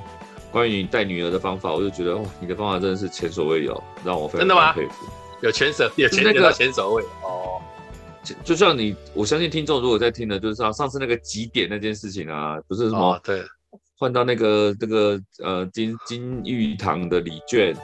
[0.52, 5.06] 关于带女儿的方法，我就觉得哇，你的方法真的是前所未有，让我非常佩服。
[5.42, 7.23] 有前手，有前那个前所未有哦。
[8.44, 13.44] 就像你，我相信听众如果在听的，就是上次那个几点那件事情啊，不是什么、哦、对，
[13.98, 17.76] 换到那个这个呃金金玉堂的礼券。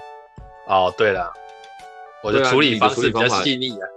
[0.67, 1.32] 哦，对了，
[2.23, 3.88] 我的处理方式比较细腻啊。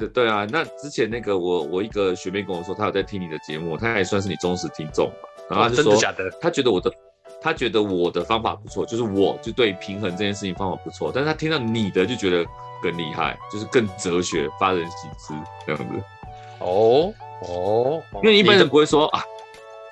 [0.00, 5.28] 对对啊，那之前那个我我一个学妹跟我说，她有在听你的节目，她也算是你忠实听众吧。
[5.48, 5.96] 然后她就说，
[6.40, 6.90] 她觉得我的，
[7.40, 11.10] 她觉得我的方法不错，就是我就对平衡这件事情方法不错。
[11.14, 12.44] 但是他听到你的就觉得
[12.82, 15.34] 更厉害，就是更哲学、发人省思
[15.66, 16.02] 这样子。
[16.60, 17.12] 哦
[17.48, 19.22] 哦，因为一般人不会说啊。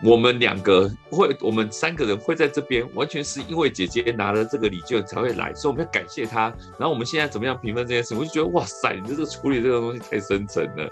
[0.02, 6.52] 我们两个会，我们三个人会在这边，完全是因为姐姐拿了这个礼券才会来，所以我们要感谢她。
[6.76, 10.90] 然后我们现在怎么样评分这件事，我就觉得哇塞，你这个处理这个东西太深沉了。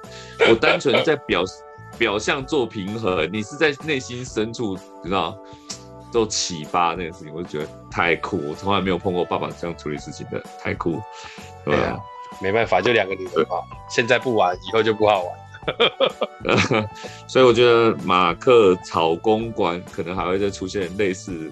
[0.49, 1.43] 我单纯在表
[1.99, 5.37] 表象做平衡，你是在内心深处，知道
[6.13, 11.01] 做启发那个事情，我就觉得太酷，我从来没有碰过爸爸这样处理事情的，太酷。
[11.65, 11.99] 对啊，
[12.41, 13.57] 没办法，就两个女儿嘛，
[13.89, 15.43] 现在不玩，以后就不好玩。
[17.29, 21.51] 所以我觉得马克草公馆可能还会再出现类似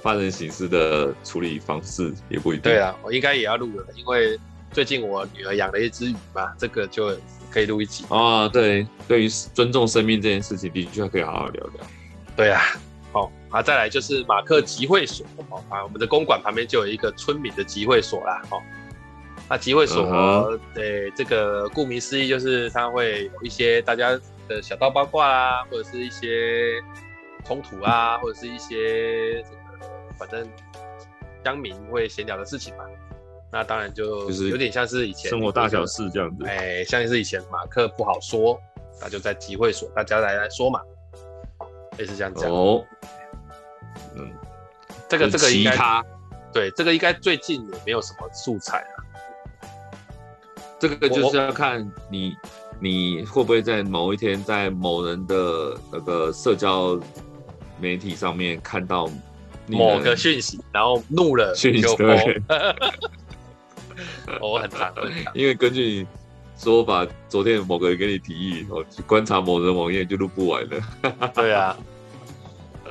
[0.00, 2.62] 发人形式的处理方式，也不一定。
[2.62, 4.38] 对啊，我应该也要录了，因为
[4.70, 7.16] 最近我女儿养了一只鱼嘛，这个就
[7.50, 8.48] 可以录一集啊。
[8.48, 11.84] 对，对于尊重生命这件事情，的确可以好好聊聊。
[12.36, 12.78] 对啊，好
[13.52, 15.24] 啊，再来就是马克集会所
[15.68, 18.60] 啊，我们的公馆旁边就有一个村民的集会所啦，哦。
[19.48, 20.02] 那集会所，
[20.72, 21.16] 对、uh huh.
[21.16, 26.80] 这个顾名思义，就是它会有一些大家的小道八卦啊，或者是一些
[27.44, 30.48] 冲突啊，或者是一些这个反正
[31.44, 32.84] 乡民会闲聊的事情嘛。
[33.50, 36.46] 那当然就有点像是以前生活大小事这样子。
[36.46, 38.58] 哎，像是以前马克不好说，
[39.02, 40.80] 那就在集会所大家来来说嘛，
[41.98, 42.50] 类似这样讲。
[42.50, 42.82] 哦，
[44.16, 44.30] 嗯，
[45.08, 46.02] 这个这个应该
[46.52, 49.04] 对这个应该最近也没有什么素材了。
[50.78, 52.36] 这个就是要看你，
[52.80, 56.98] 你会不会在某一天在某人的那个社交
[57.80, 59.08] 媒体上面看到
[59.68, 62.42] 某个讯息，然后怒了就对。
[64.40, 64.92] 我很常，
[65.34, 66.06] 因为根据你
[66.56, 70.80] 说法，昨天某个人给你提议，我去观察某人网页就录不完了。
[71.34, 71.76] 对啊，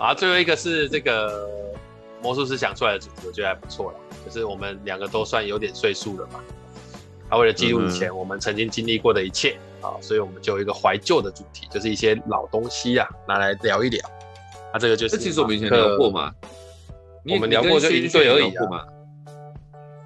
[0.01, 1.47] 啊，最后一个是这个
[2.23, 6.39] 魔术师想出来的主题，我觉得还不错了，就是我们两个都算有点岁数了嘛。
[7.29, 14.09] 他为了记录以前我们曾经经历过的一切啊，所以我们就有一个怀旧的主题，就是一些老东西啊，拿来聊一聊。
[14.73, 16.33] 啊这个就是，其实我们以前聊过嘛，
[17.29, 18.87] 我们聊过就营队而已啊。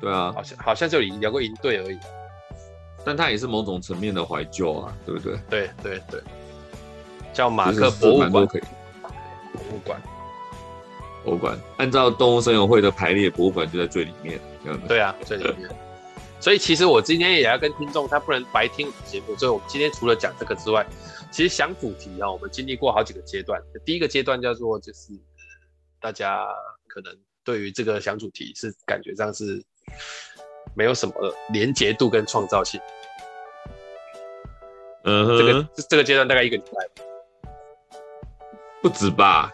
[0.02, 1.98] 对啊，好像好像就聊过营队而已。
[3.06, 5.40] 但它也是某种层面的怀旧啊，对不对？
[5.50, 6.22] 对对对，
[7.34, 8.46] 叫马克博物馆，
[9.56, 10.02] 博物馆，
[11.24, 14.40] 博物馆，按照动物森友会的排列，博物馆就在最里面。
[14.88, 15.70] 对啊，最里面。
[16.40, 19.36] 所以其实我今天也要跟听众，他不能白听我们节目。
[19.38, 20.86] 所以我们今天除了讲这个之外，
[21.32, 23.60] 其实想主题啊，我们经历过好几个阶段。
[23.86, 25.12] 第一个阶段叫做就是
[26.00, 26.46] 大家
[26.88, 29.64] 可能对于这个想主题是感觉上是
[30.76, 31.14] 没有什么
[31.52, 32.80] 连结度跟创造性。
[35.04, 37.04] 这个这个阶段大概一个礼拜，
[38.86, 39.52] 不止吧。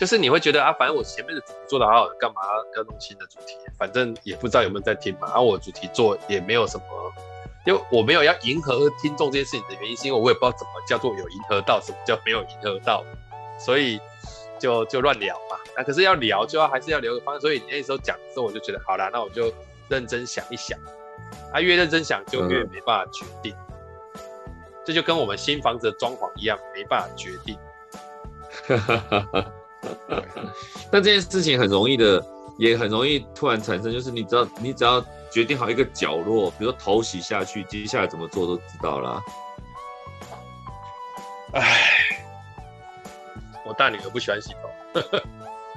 [0.00, 2.40] 就是你会觉得啊，反正我前面的主题做的好好的，干嘛
[2.74, 3.58] 要弄新的主题？
[3.78, 5.28] 反正也不知道有没有在听嘛。
[5.28, 6.84] 然后我主题做也没有什么，
[7.66, 13.04] 因为我没有要迎合听众这件事情的原因，是因为我也不知道怎么叫做有迎合到，什么叫没有迎合到，
[13.60, 14.00] 所以
[14.58, 15.58] 就就乱聊嘛。
[15.76, 17.42] 那、啊、可是要聊，就要还是要留个方式。
[17.42, 19.52] 所以你那时候讲的时候，我就觉得好啦，那我就
[19.88, 20.78] 认真想一想。
[21.52, 23.54] 啊，越认真想就越没办法决定。
[24.14, 24.52] 嗯、
[24.86, 27.58] 这就跟我们新房子的装潢一样，没办法决定。
[28.66, 29.46] 哈哈哈哈。
[30.90, 32.24] 但这件事情很容易的，
[32.58, 39.22] 也很容易突然产生，就是你只要，你只要决定好一个角落，比如说头洗下去，接下来怎么做都知道啦。
[41.52, 42.22] 唉，
[43.66, 45.00] 我大女儿不喜欢洗头。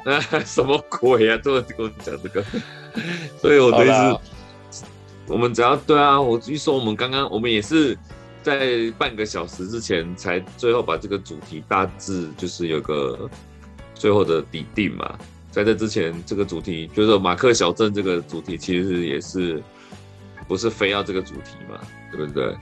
[0.05, 1.37] 那 什么鬼啊？
[1.43, 2.43] 都跟我讲这个，
[3.41, 4.19] 所以我的意
[4.71, 4.85] 思，
[5.27, 7.97] 我们只要对啊，我一说我们刚刚，我们也是
[8.47, 13.29] 在半个小时之前才最后把这个主题大致就是有个。
[13.99, 15.17] 最后的底定嘛，
[15.49, 19.59] 在这之前，这个主题就是马克小镇这个主题，其实也是
[20.47, 21.81] 不是非要这个主题嘛，
[22.11, 22.55] 对不对？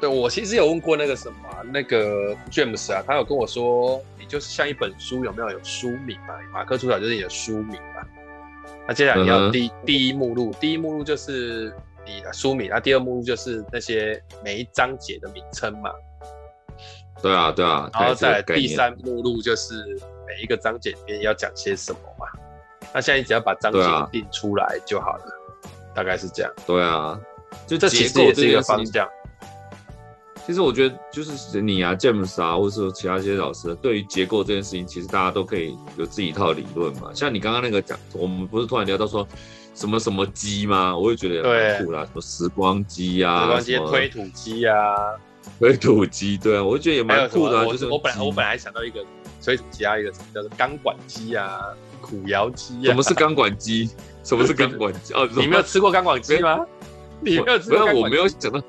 [0.00, 1.38] 对，我其实有问过那个什么
[1.72, 6.34] 那个 James 啊，他有跟我说，你就是像一本书，有没有有书名嘛？
[6.52, 8.06] 马克出来就是你的书名嘛。
[8.86, 9.72] 那接下来你要第、uh.
[9.84, 11.74] 第一目录，第一目录就是
[12.08, 15.90] 你的书名，那第二目录就是那些每一章节的名称嘛。
[17.22, 20.00] 对啊，对啊，然后再来第三目录就是。
[20.28, 22.26] 每一个章节里面要讲些什么嘛？
[22.92, 23.80] 那现在你只要把章节
[24.12, 26.52] 定出来就好了，啊、大概是这样。
[26.66, 27.18] 对啊，
[27.66, 29.08] 就这其实也是一个方向。
[30.46, 37.10] 其实我觉得就是你啊，James 啊，或者说其他一些老师，对于结构这件事情，其实大家都可以有自己一套理论嘛。
[37.14, 39.26] 像你刚刚那个讲，我们不是突然聊到说
[39.78, 40.96] 什么什么机吗？
[40.96, 44.96] 我也觉得也蛮酷啦，什么时光机啊，时光机、推土机啊，
[45.58, 47.64] 推土机，对啊，我会觉得也蛮酷的、啊。
[47.64, 49.04] 就是我本来我本来想到一个。
[49.40, 51.60] 所以加一个什么叫做钢管机啊，
[52.00, 52.86] 苦窑机啊？
[52.86, 53.88] 什么是钢管机？
[54.24, 55.14] 什么是钢管机？
[55.14, 56.66] 哦，你没有吃过钢管机吗？
[57.20, 57.86] 你没有吃过？
[57.86, 58.60] 没有，我没有想到。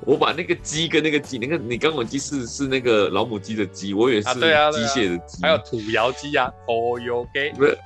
[0.00, 5.40] 我把那个鸡跟那个鸡，那个你钢管机是是那个老母鸡的鸡，我以为是机械的鸡。
[5.40, 7.50] 还有土窑机啊，哦哟给。
[7.52, 7.78] 不是，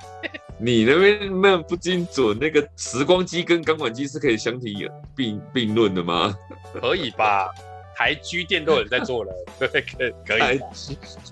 [0.58, 2.38] 你那边那不精准。
[2.38, 6.34] 那个时光机跟钢管机是可以相提并并论的吗？
[6.80, 7.48] 可以吧？
[7.96, 9.68] 台积电都有人在做了，对，
[10.26, 10.60] 可以可以。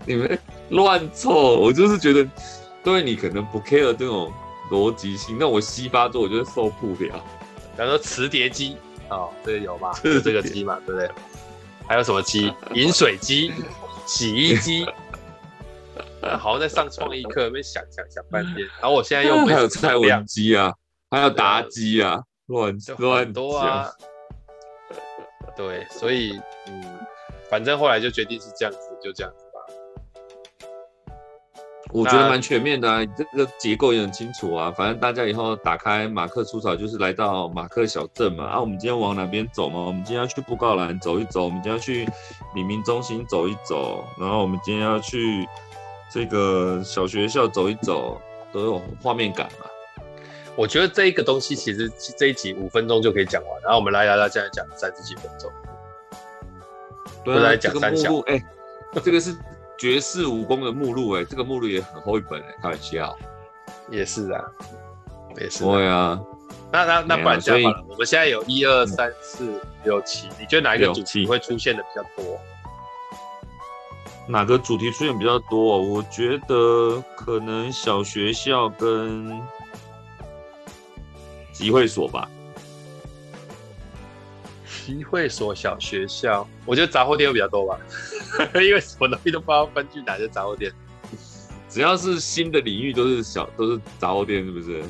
[0.07, 0.39] 你们
[0.71, 2.27] 乱凑，我就是觉得
[2.83, 4.33] 对你可能不 care 这种
[4.71, 7.23] 逻辑性，那我西巴做我就是受不了。
[7.73, 8.79] 比方说磁碟机
[9.11, 9.93] 哦，这个有吧？
[10.03, 11.11] 是这个机嘛，对不对？
[11.87, 12.51] 还有什么机？
[12.73, 13.53] 饮水机、
[14.07, 14.87] 洗衣机。
[16.39, 18.67] 好像在上创意课，没想想想半天。
[18.81, 20.73] 然后我现在又还有蔡文机啊，
[21.11, 23.89] 还有妲己啊，乱乱多啊。
[25.57, 26.83] 对，所以嗯，
[27.49, 29.61] 反正后来就决定是这样子，就这样子吧。
[31.93, 34.71] 我觉得蛮全面的啊，这个结构也很清楚啊。
[34.77, 38.45] 反正大家以后打开马克出草，就是来到马克小镇嘛。
[38.47, 39.79] 啊，我们今天往哪边走嘛？
[39.81, 42.09] 我们今天要去布告栏走一走，我们今天要去
[42.55, 45.47] 李明中心走一走，然后我们今天要去。
[46.11, 48.21] 这个小学校走一走
[48.53, 49.67] 都有画面感嘛？
[50.57, 55.51] 我觉得这一个东西其实这一集五分钟就可以讲完，然后我们来来来，现在讲三十几分钟。
[57.25, 58.19] 对，来讲三小。
[58.27, 58.45] 哎、欸，
[59.03, 59.37] 这个是
[59.77, 63.19] 绝世武功的目录哎、欸，这个目录也很厚一本哎、欸，开玩笑。
[63.91, 64.45] 也是啊，
[65.41, 65.65] 也是。
[65.65, 66.21] 对啊。
[66.71, 72.39] 那那那不然这样好了，我们现在有一二三四五六七，你觉得哪一个主题会出现的比较多？
[74.27, 75.79] 哪个主题出现比较多？
[75.79, 79.41] 我觉得可能小学校跟
[81.53, 82.29] 集会所吧。
[84.85, 87.79] 集会所、小学校，我觉得杂货店会比较多吧，
[88.61, 90.71] 因为什么东西都不知道分去哪些杂货店。
[91.71, 94.83] 只要是新的领域，都是小都是杂货店，是不是？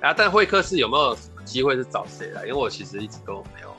[0.00, 2.42] 啊，但会客室有没有机会是找谁来？
[2.42, 3.76] 因为我其实一直都没有，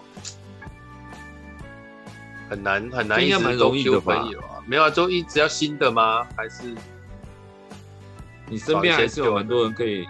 [2.49, 4.27] 很难很难，应该蛮容易的吧？
[4.67, 6.27] 没有啊，就一直要新的吗？
[6.35, 6.75] 还是
[8.49, 10.05] 你身边还是有蛮多人可以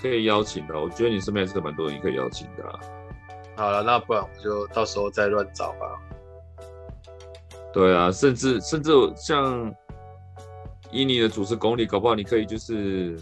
[0.00, 0.78] 可以邀请的？
[0.78, 2.78] 我觉得你身边还是有蛮多人可以邀请的啊。
[3.56, 5.86] 好了，那不然我就到时候再乱找吧。
[7.72, 9.74] 对啊，甚至甚至像
[10.90, 13.18] 以你的主持功力，搞不好你可以就是，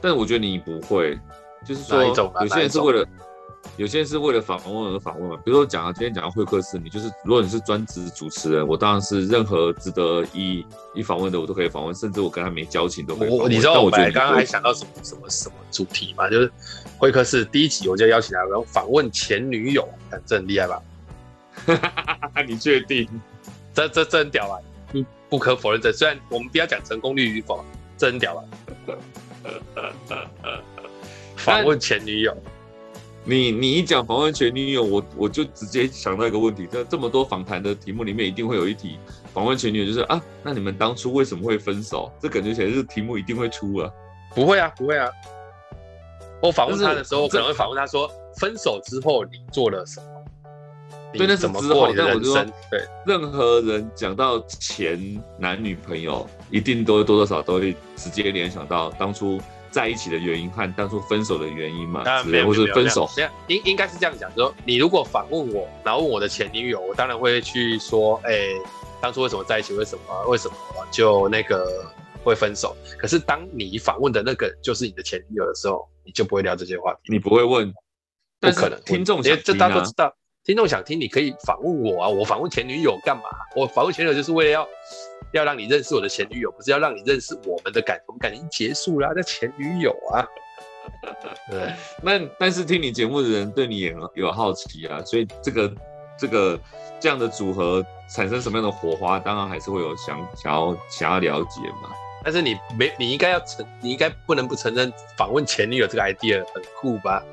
[0.00, 1.18] 但我觉得你不会，
[1.64, 3.06] 就是说有些人是为了。
[3.76, 13.30] 有些人是为了访问而访问嘛，比如说讲啊，今天讲到会客室，你就是如果你是专职主持人，我当然是任何值得一一访问的，我都可以访问，甚至我跟他没交情都可以。
[13.30, 16.30] 我你知道我刚刚还想到什么什么什么主题吗？
[16.30, 16.50] 就是
[16.98, 20.82] 会客室第一集我就邀请他，然后访问前女友，看这很厉害吧？
[22.46, 23.08] 你确定？
[23.72, 24.54] 这这真屌啊！
[24.92, 27.64] 不不可否认，这虽然我们不要讲成功率与否，
[27.96, 28.44] 真屌啊！
[31.36, 32.36] 访问前女友。
[33.26, 38.98] 你你一讲访问前女友，我我就直接想到一个问题，在这么多访谈的题目里面，一定会有一题
[39.32, 42.12] 访问前女友，就是啊，那你们当初为什么会分手？
[42.20, 43.90] 这感觉起来这个题目一定会出啊。
[44.34, 45.08] 不会啊，不会啊。
[46.42, 50.06] 我访问他的时候，我可能会访问他说，分手之后你做了什么？
[51.14, 52.52] 对，那怎么过你的人生？
[52.70, 59.40] 对，任何人讲到前男女朋友，一定都多多少少都会直接联想到当初。
[59.74, 63.10] 在一起的原因和当初分手的原因嘛，没有，或是分手，
[63.48, 68.62] 应应该是这样讲，就是说你如果反问我，然后问我的前女友，我当然会去说，哎、欸，
[69.00, 69.74] 当初为什么在一起？
[69.74, 70.28] 为什么？
[70.28, 70.54] 为什么
[70.92, 71.84] 就那个
[72.22, 72.76] 会分手？
[72.96, 77.74] 可是当你反问的那个就是你的前女友的时候，你就不会聊这些话题，你不会问，
[78.38, 78.80] 不可能。
[78.84, 83.24] 听众啊，这大家都知道，听众想听，你可以访问我啊，我访问前女友干嘛？
[83.56, 84.68] 我访问前女友就是为了要。
[85.32, 90.24] 要让你认识我的前女友，不是要让你认识我们的感情，我们感情结束了，那前女友啊。
[91.50, 95.74] 对， 那但是听你节目的人对你也有好奇啊，所以这个
[96.16, 96.56] 这个
[97.00, 101.90] 这样的组合产生什么样的火花，当然还是会有想想要想要了解嘛。
[102.22, 107.24] 但是你没，你应该要承，你应该不能不承认访问前女友这个 idea 很酷吧？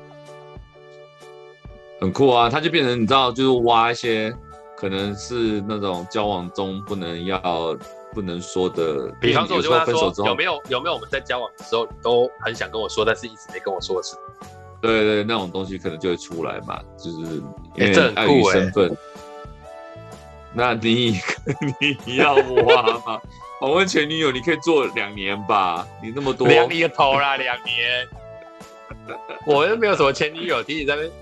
[2.02, 4.34] 很酷啊，他就变成你知道，就是挖一些。
[4.74, 7.40] 可能是那种交往中不能要
[8.12, 14.16] 不能说的，比方说我就问他说有没有有没有我们在交往的时候你都很想跟我说，但是一直没跟我说的事。
[14.80, 17.18] 对对，那种东西可能就会出来嘛，就是
[17.76, 18.88] 因为碍于身份。
[18.88, 18.98] 欸欸、
[20.52, 21.20] 那你
[22.04, 23.20] 你要挖吗？
[23.60, 28.08] 访问前女友你可以做两年吧，你那么多两年头啦，两年。
[29.46, 31.12] 我又没有什么前女友，听你在那边。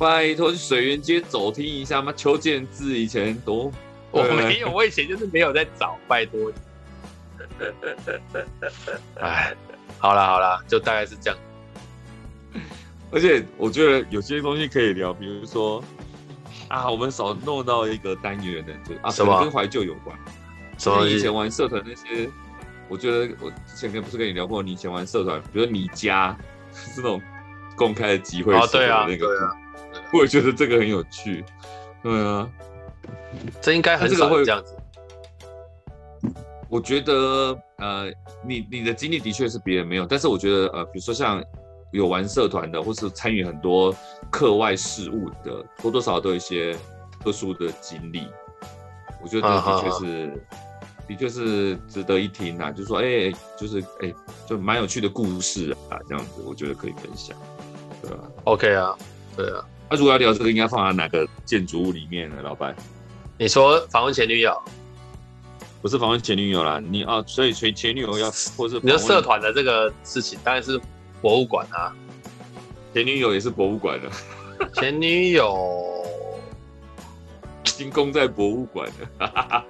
[0.00, 3.70] 拜托去水源街走听一下嘛，邱建志以前多
[4.10, 6.50] 我没有，我以前就是没有在找，拜托。
[9.16, 9.54] 哎，
[9.98, 11.38] 好了好了，就大概是这样。
[13.12, 15.84] 而且我觉得有些东西可以聊，比如说
[16.68, 20.18] 啊，我们少弄到一个单元的，就啊，什么跟怀旧有关？
[20.78, 22.30] 什么以前玩社团那些？
[22.88, 26.34] 我觉得我之前跟不是跟你聊过，你以前玩社团，比如你家
[26.72, 27.20] 是那种
[27.76, 29.28] 公开的集会，哦，对啊，那个。
[30.12, 31.44] 我也觉得这个很有趣，
[32.02, 32.48] 对啊，
[33.60, 34.76] 这应该很少会这样子。
[36.68, 38.06] 我觉得呃，
[38.46, 41.42] 你你的经历的确是别人没有，但是我觉得呃，比如说像
[41.92, 43.92] 有玩社团的，或是参与很多
[44.30, 46.76] 课外事务的，多多少少都有一些
[47.22, 48.28] 特殊的经历。
[49.20, 52.70] 我觉得的确是，啊、的确是值得一听啊。
[52.70, 54.14] 就是说，哎、欸，就是哎、欸，
[54.46, 57.36] 就蛮有趣的故事啊，这样子，我觉得可以分享，
[58.00, 58.96] 对吧？OK 啊，
[59.36, 59.66] 对啊。
[59.90, 62.36] 那、啊、如果要聊这个，应该放在哪个建筑物里面呢？
[62.42, 62.74] 老白，
[63.36, 64.56] 你说访问前女友，
[65.82, 70.80] 不是访问前女友啦，你啊，所以前前女友要，或是你说社团的这个事情，当然是
[71.20, 71.92] 博物馆啊。
[72.94, 75.86] 前女友也是博物馆的，前女友。
[77.64, 79.64] 金宫在博物馆的，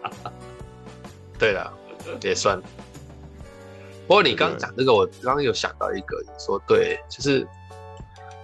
[1.39, 1.73] 对了，
[2.23, 2.61] 也算。
[4.07, 7.47] 不过你刚讲这个，我刚刚有想到一个，你说对，就是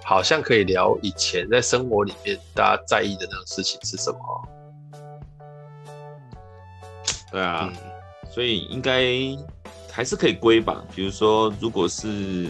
[0.09, 4.48] 好像可以聊以前在生活里面大家在意的那种事情是什么？
[7.32, 7.76] 对啊，嗯、
[8.30, 9.02] 所以应该
[9.90, 10.84] 还是可以归吧。
[10.94, 12.48] 比如说，如果是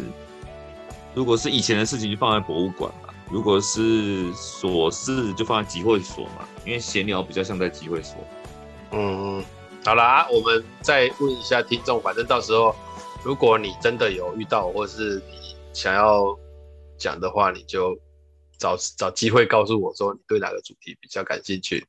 [1.14, 2.92] 如果是以前的事情，就放在博物馆。
[3.30, 8.16] 如果是琐事，就放在集会所嘛，因为闲聊比较像在集会所。
[8.92, 9.42] 嗯，
[9.82, 12.76] 好啦，我们再问一下听众，反正到时候
[13.24, 16.38] 如果你真的有遇到，或是你想要
[16.98, 17.96] 讲的话，你就
[18.58, 21.86] 找找机会告诉我说你对哪个主题比较感兴趣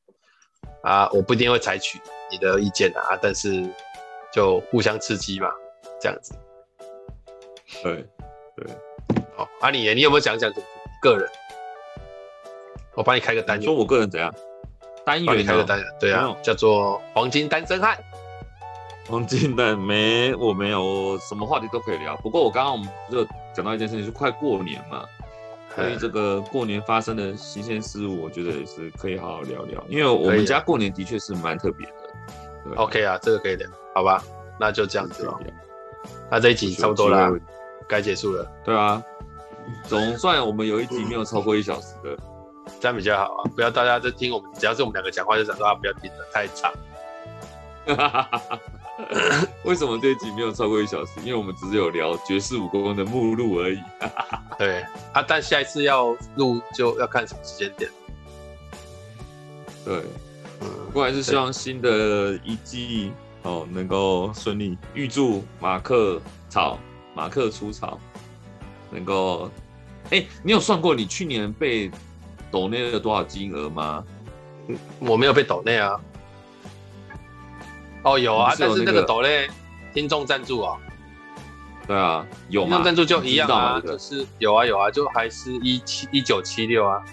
[0.84, 1.99] 啊，我不一定会采取
[2.32, 3.64] 你的意见啊，但是
[4.32, 5.49] 就互相刺激嘛，
[5.99, 6.34] 这样子。
[7.84, 8.05] 对
[8.55, 8.68] 对，
[9.36, 10.51] 好，阿、啊、你你有没有讲讲？
[11.01, 11.30] 个人，
[12.95, 13.64] 我帮你开个单元。
[13.64, 14.34] 说我个人怎样？
[15.05, 17.97] 单元开个单元，对啊，叫做黄金单身汉。
[19.08, 22.18] 黄金单没，我没有，我什么话题都可以聊。
[22.18, 23.24] 不过我刚刚我们就
[23.58, 25.03] 讲到一件事情，是快过年嘛，
[25.76, 29.84] 所以这个过年发生的新鲜事物，我觉得也是可以好好聊聊。
[29.89, 32.76] 因为我们家过年的确是蛮特别的。
[32.76, 34.24] OK 啊，这个可以聊，好吧？
[34.60, 35.39] 那就这样子了。
[36.30, 37.32] 那这一集差不多啦，
[37.89, 38.47] 该结束了。
[38.64, 39.01] 对啊。
[39.86, 42.16] 总算我们有一集没有超过一小时的，
[42.80, 43.49] 这样比较好啊！
[43.55, 46.72] 不要大家在听我们，只要是我们两个讲话就讲说啊，不要听了，太长。
[49.64, 51.12] 为什么这一集没有超过一小时？
[51.24, 53.80] 因为我们只是有聊绝世武功的目录而已。
[54.58, 54.82] 对
[55.14, 57.89] 啊，但下一次要录就要看什么时间点。
[59.86, 60.02] 对，
[60.60, 63.12] 不过还是希望新的一季
[63.43, 66.80] 哦能够顺利，预祝马克草
[67.14, 68.00] 马克出草。
[68.89, 69.52] 能够，
[70.06, 71.91] 哎、欸，你有算过你去年被
[72.50, 74.02] 抖内了多少金额吗？
[75.00, 76.00] 我没有被抖内啊。
[78.08, 79.49] 哦，有啊，但是那个抖嘞
[79.93, 80.78] 听众赞助啊。
[81.86, 87.03] 对啊，有听众赞助就一样啊，就是有啊有啊，就还是一七一九七六啊。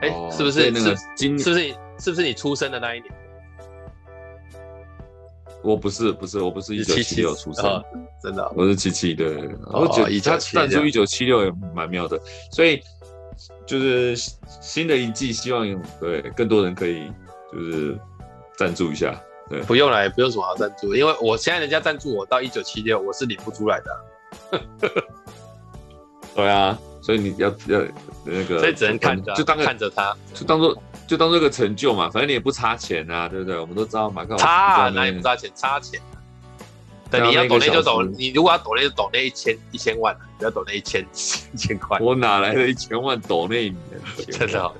[0.00, 3.12] 哎、欸，是不是那个今是不是你是不是你出生的那一年？
[5.62, 7.82] 我不是不是我不是一九七六出生，
[8.22, 9.48] 真的，我是七七对。
[9.72, 12.20] 我觉得他赞助一九七六也蛮妙的，
[12.50, 12.82] 所以
[13.64, 14.14] 就是
[14.60, 15.66] 新的一季，希望
[15.98, 17.10] 对更多人可以
[17.50, 17.98] 就是
[18.58, 19.18] 赞助一下。
[19.48, 24.90] 对，不用来，不用什么好赞助，因为我现在人家赞助我到一九七六，我是领不出来的。
[26.34, 27.80] 对啊，所以你要要
[28.24, 30.76] 那个，所以只能看着，就当看着他，就当做。
[31.06, 33.58] 就当做个成就嘛，反正你也不差钱啊，对不对？
[33.58, 35.50] 我们都知道马克差哪里不差钱？
[35.54, 36.00] 差钱。
[37.10, 41.06] 对，你要抖那就抖，你如果要抖那就抖那一千一千万，不要抖那一千
[41.52, 41.98] 一千块。
[42.00, 43.76] 我哪来的一千万抖内你？
[44.32, 44.72] 真的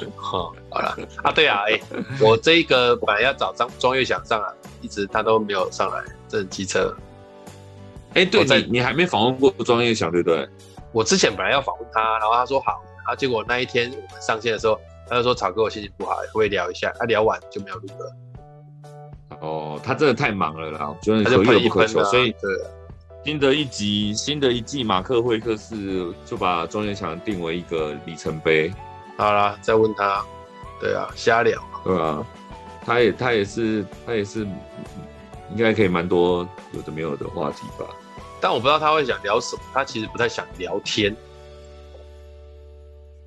[0.16, 0.54] 好。
[0.70, 1.80] 好了啊，对啊， 哎，
[2.20, 4.48] 我这一个本来要找张庄月祥上来，
[4.80, 6.94] 一直他都没有上来，这是机车。
[8.14, 10.48] 哎，对你你还没访问过庄月祥对不对？
[10.92, 14.78] 我之前本来要访问他，然后他说好，然后结果那一天我们上线的时候。
[15.08, 16.90] 他就说：“草哥，我心情不好，会聊一下。
[16.96, 18.16] 他、啊、聊完就没有录了。
[19.40, 22.02] 哦，他真的太忙了啦，觉得可遇不可求。
[22.04, 22.50] 所以，对，
[23.22, 28.72] 新的一集，新的一季马克会客室就把庄月祥定为一个里程碑。
[29.16, 30.24] 好啦，再问他。
[30.80, 31.62] 对啊，瞎聊。
[31.84, 32.26] 对啊，
[32.84, 34.40] 他也，他也是，他也是，
[35.50, 37.86] 应该可以蛮多有的没有的话题吧。
[38.40, 39.62] 但我不知道他会想聊什么。
[39.72, 41.16] 他其实不太想聊天。”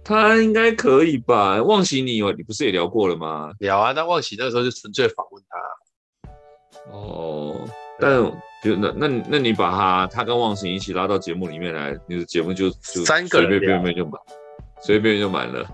[0.08, 1.60] 他应该可以吧？
[1.64, 3.52] 忘喜你有，你不是也聊过了吗？
[3.58, 6.32] 聊啊，但忘喜那个时候就纯粹访问他。
[6.92, 7.60] 哦，
[8.00, 8.22] 但
[8.64, 14.14] 就那那那你把他他跟忘喜一起拉到节目里面来，你的节目就就三个人随便便就满，
[14.86, 15.66] 随便就满了，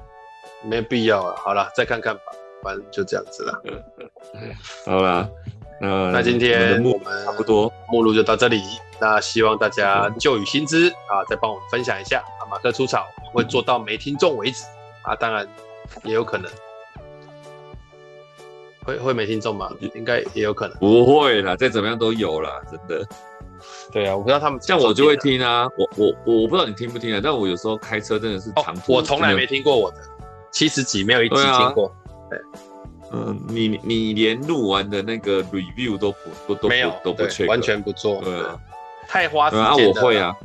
[0.64, 1.36] 没必要啊。
[1.38, 2.22] 好了，再看看吧，
[2.64, 3.62] 反正就这样子了。
[4.88, 5.28] 好啦，
[5.82, 8.64] 那那今天我们差不多目录就到这里。
[9.02, 12.20] 那希望大家旧雨新知啊，再帮我们分享一下。
[12.40, 14.64] 啊，马克出草会做到没听众为止
[15.02, 15.46] 啊，当然
[16.06, 16.50] 也有可能。
[18.86, 19.70] 会会没听众吗？
[19.94, 20.78] 应该也有可能。
[20.78, 23.06] 不会啦，再怎么样都有啦，真的。
[23.92, 29.98] 对啊，我不知道他们像我就会听啊，我我我不知道你听不听啊，但我有时候开车真的是长途，我从来没听过我的
[30.52, 31.94] 七十几没有一集听过。
[32.30, 32.40] 对，
[33.12, 38.58] 嗯，你你连录完的那个 review 都不都都没有都不确，完全不做，对啊，
[39.08, 40.36] 太花时间啊，我会啊，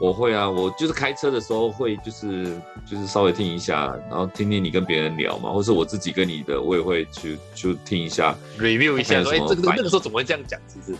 [0.00, 2.56] 我会啊，我就是开车的时候会就是
[2.90, 8.34] 就是稍微听一下，然后听听你跟别人聊嘛，或是我自己跟你的，我也会去去听一下。
[8.58, 10.96] Review 一下，说哎，这个那个时候怎么会这样讲，其实。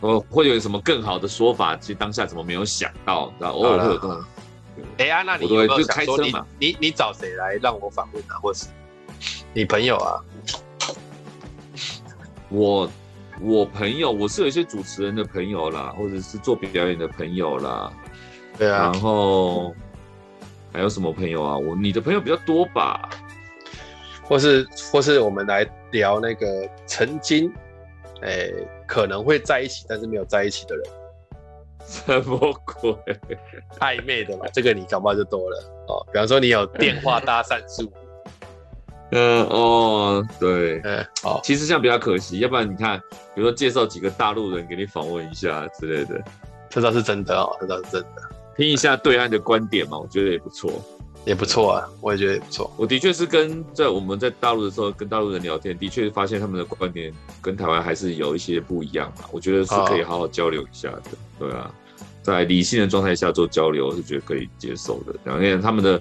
[0.00, 1.76] 我会有什么更好的说法？
[1.76, 3.32] 其实当下怎么没有想到？
[3.38, 4.24] 然后偶尔会有这种。
[4.98, 8.36] 哎呀，那你有没有想说你你你找谁来让我访问啊？
[8.42, 8.66] 或是
[9.54, 10.20] 你朋友啊？
[12.50, 12.90] 我
[13.40, 17.90] 我朋友，我是有一些主持人的朋友啦，或者是做表演的朋友啦。
[18.58, 18.82] 对啊。
[18.82, 19.74] 然后
[20.72, 21.56] 还有什么朋友啊？
[21.56, 23.08] 我你的朋友比较多吧？
[24.22, 27.50] 或是或是我们来聊那个曾经。
[28.22, 30.84] 哎、欸，可能会在一起，但是没有在一起的人，
[31.86, 32.94] 什么鬼？
[33.80, 35.56] 暧昧的嘛， 这个你搞不好就多了
[35.88, 36.06] 哦。
[36.12, 37.92] 比方说，你有电话搭讪术，
[39.10, 42.98] 嗯哦，对，嗯，好，其实这样比较可惜，要不然你看，
[43.34, 46.20] 比如说介绍几个大陆人给你访问一下之类的，
[46.68, 48.22] 这倒是真的哦，这倒是真的，
[48.56, 50.72] 听一下对岸的观点嘛，我觉得也不错。
[51.26, 52.72] 也不错啊，我也觉得也不错。
[52.76, 57.12] 我的确是跟在我们在大陆的时候跟大陆人聊天，的确发现他们的观点
[57.42, 59.24] 跟台湾还是有一些不一样嘛。
[59.32, 61.02] 我觉得是可以好好交流一下的。
[61.36, 61.68] 对啊，
[62.22, 65.12] 在理性的状态下做交流，我是觉得可以接受的。
[65.24, 66.00] 两个人他们的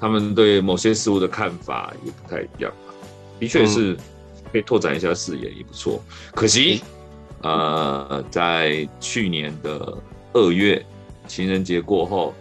[0.00, 2.72] 他们对某些事物的看法也不太一样，
[3.38, 3.94] 的确是
[4.50, 6.02] 可以拓展一下视野，也不错。
[6.34, 6.82] 可惜，
[7.42, 9.98] 呃，在去年的
[10.32, 10.82] 二月
[11.28, 12.32] 情人节过后。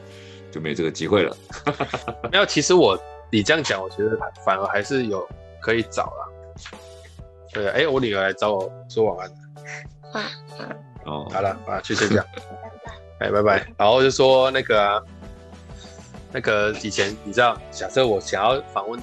[0.51, 1.35] 就没这个机会了。
[2.31, 2.99] 没有，其实我
[3.31, 5.27] 你这样讲，我觉得反而还是有
[5.61, 6.27] 可以找了。
[7.53, 9.31] 对，哎，我女儿来找我说晚安。
[10.13, 10.31] 晚安。
[11.05, 12.23] 哦，好了，啊，去睡觉。
[13.19, 13.65] 哎，拜拜。
[13.77, 15.01] 然后就说那个、啊，
[16.31, 18.99] 那个以前你知道，假设我想要访问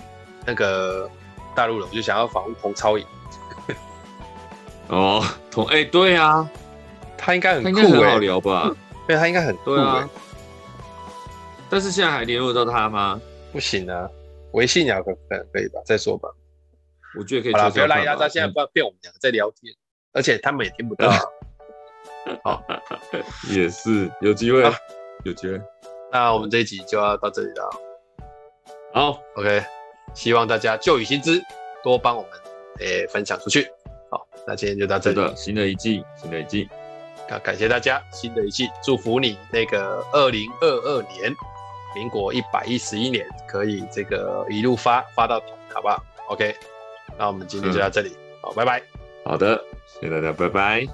[0.47, 1.11] 那个
[1.55, 3.07] 大陆人，我就想要访问洪超颖。
[4.89, 6.49] 哦，同哎，对啊，
[7.17, 8.71] 他应该很酷，很好聊吧？
[9.07, 10.09] 对，他应该很酷啊。
[11.71, 13.21] 但是现在还联络到他吗？
[13.53, 14.09] 不行啊，
[14.53, 15.81] 微信聊可可可以吧？
[15.85, 16.29] 再说吧。
[17.19, 17.53] 我觉得可以。
[17.53, 19.75] 好了，不要拉压他，现在不要骗我们两个在聊天，
[20.13, 21.11] 而且他们也听不到。
[22.45, 22.63] 好，
[23.51, 24.63] 也是有机会，
[25.25, 25.61] 有机会。
[26.13, 27.71] 那我们这一集就要到这里了。
[28.93, 29.63] 好，OK，
[30.15, 31.41] 希望大家旧雨新知
[31.83, 32.31] 多帮我们
[32.81, 33.71] 诶分享出去。
[34.11, 35.37] 好，那今天就到这里。
[35.37, 36.69] 新的一季，新的一季。
[37.27, 41.35] 感感谢大家，新的一季，祝福你那个二零二二年。
[41.99, 46.55] 民国一百一十一年，可以这个一路发发到底，好不好？OK，
[47.19, 48.81] 那我们今天就到这里，嗯、好，拜拜。
[49.25, 50.87] 好的，谢谢大家，拜拜。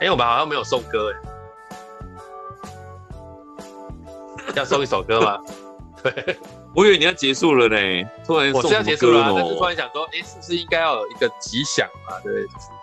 [0.00, 1.12] 哎、欸，我们好像没有送歌
[4.48, 5.38] 哎，要送一首歌吗？
[6.02, 6.36] 对，
[6.74, 7.76] 我以为你要结束了呢，
[8.26, 12.18] 突然送、哦、我是要结束了、啊，但是突然想说，哎、欸，是不是应该要有一个吉祥嘛？
[12.24, 12.79] 对，就是。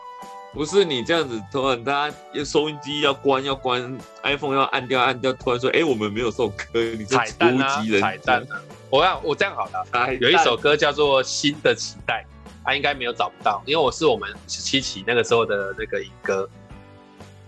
[0.58, 8.60] 不是你这样子，突然大家收音机要关要关，iPhone 要按掉按掉，突然说，哎、欸，我们没有送歌，你彩蛋啊，彩蛋啊！
[8.90, 12.26] 我要我这样好了，有一首歌叫做《新的期待》，
[12.66, 16.50] 他应该没有找不到，因为我是我们十七期那个时候的那个影歌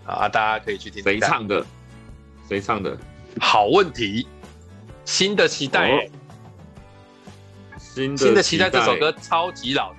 [0.06, 1.66] 啊，大家可以去听，谁唱的？
[2.48, 2.96] 谁唱的？
[3.40, 4.22] 好问题，
[5.04, 6.10] 《新的期待》欸。
[7.76, 9.92] 新新的期待这首歌超级老。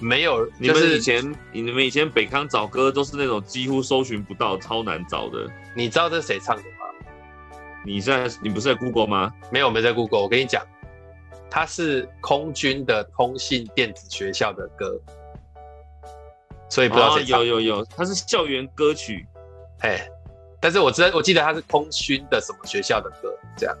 [0.00, 5.48] 没有，就是、你们以前你们以前北康找歌都是那种几乎搜寻不到，超难找的。
[5.74, 6.68] 你知道这是谁唱的吗？
[7.84, 9.32] 你在你不是在 Google 吗？
[9.50, 10.20] 没有，没在 Google。
[10.20, 10.62] 我跟你讲，
[11.48, 15.00] 它是空军的通信电子学校的歌，
[16.68, 17.44] 所以不知道谁唱、哦。
[17.44, 19.26] 有有有，它是校园歌曲。
[19.80, 20.06] 哎，
[20.60, 23.76] 但是我知道，我记得它是空军的什么学校的歌，这样。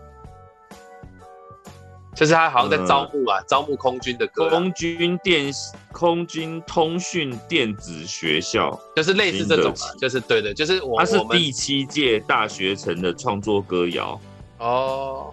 [2.18, 4.50] 就是他好像在招募啊，嗯、招募空军的歌、啊。
[4.50, 5.52] 空军电
[5.92, 10.98] 空军通讯电子学校，就是类似这种啊，就是对的，就是我。
[10.98, 14.20] 它是第七届大学城的创作歌谣
[14.58, 15.32] 哦。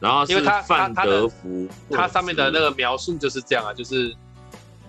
[0.00, 4.12] 然后是范德福，他上面的那个描述就是这样啊，就是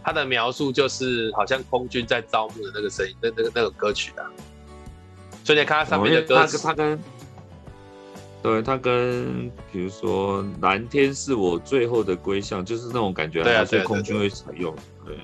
[0.03, 4.25] 他的描述就是好像空军在招募的那个声音，那那个那个歌曲啊。
[5.43, 6.99] 所以你看他上面的歌词，他跟。
[8.41, 14.73] 对，他跟比如说蓝天是我最后的归向，就是那种感觉，对啊，对空军会采用。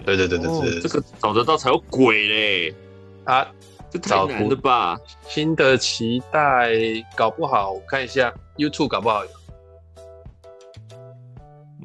[0.03, 2.75] 对对对对对，这个找得到才有鬼嘞！
[3.23, 3.47] 啊
[3.89, 4.99] 这太难了吧？
[5.27, 6.73] 新的期待，
[7.15, 9.31] 搞不好我看一下 YouTube，搞不好有。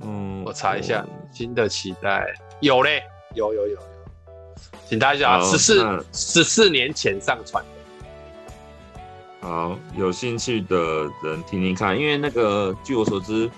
[0.03, 2.27] 嗯，我查一下，新的期待
[2.61, 3.03] 有嘞，
[3.35, 3.79] 有有有有，
[4.89, 7.80] 请大家十四十四年前上传的。
[9.41, 10.77] 好，有兴趣的
[11.23, 13.51] 人听听看，因为那个据我所知。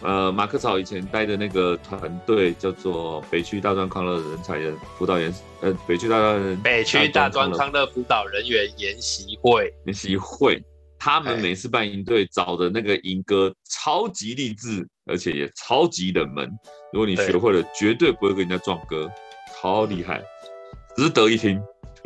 [0.00, 10.62] 呃，马克草以前带的那个团队叫做北区大专康乐人才的辅导员，呃，北区大专北区大专康乐辅导人员研习会研习会，
[11.00, 16.48] 他们每次办营队找的那个营歌超级励志，而且也超级冷门。
[16.92, 19.10] 如果你学会了，绝对不会跟人家撞歌，
[19.60, 20.22] 超厉害，
[20.96, 21.60] 值得一听，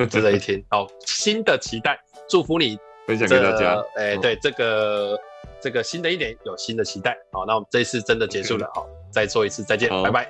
[0.09, 0.65] 值得一听。
[0.71, 3.83] 好，新的期待，祝福你分享给大家。
[3.97, 5.19] 哎、欸，对这个。
[5.61, 10.29] 这个新的一年有新的期待，好，那我们这一次真的结束了，好，再做一次再见，拜拜。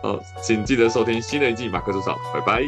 [0.00, 2.62] 好，请记得收听新的一季马克主场，拜拜。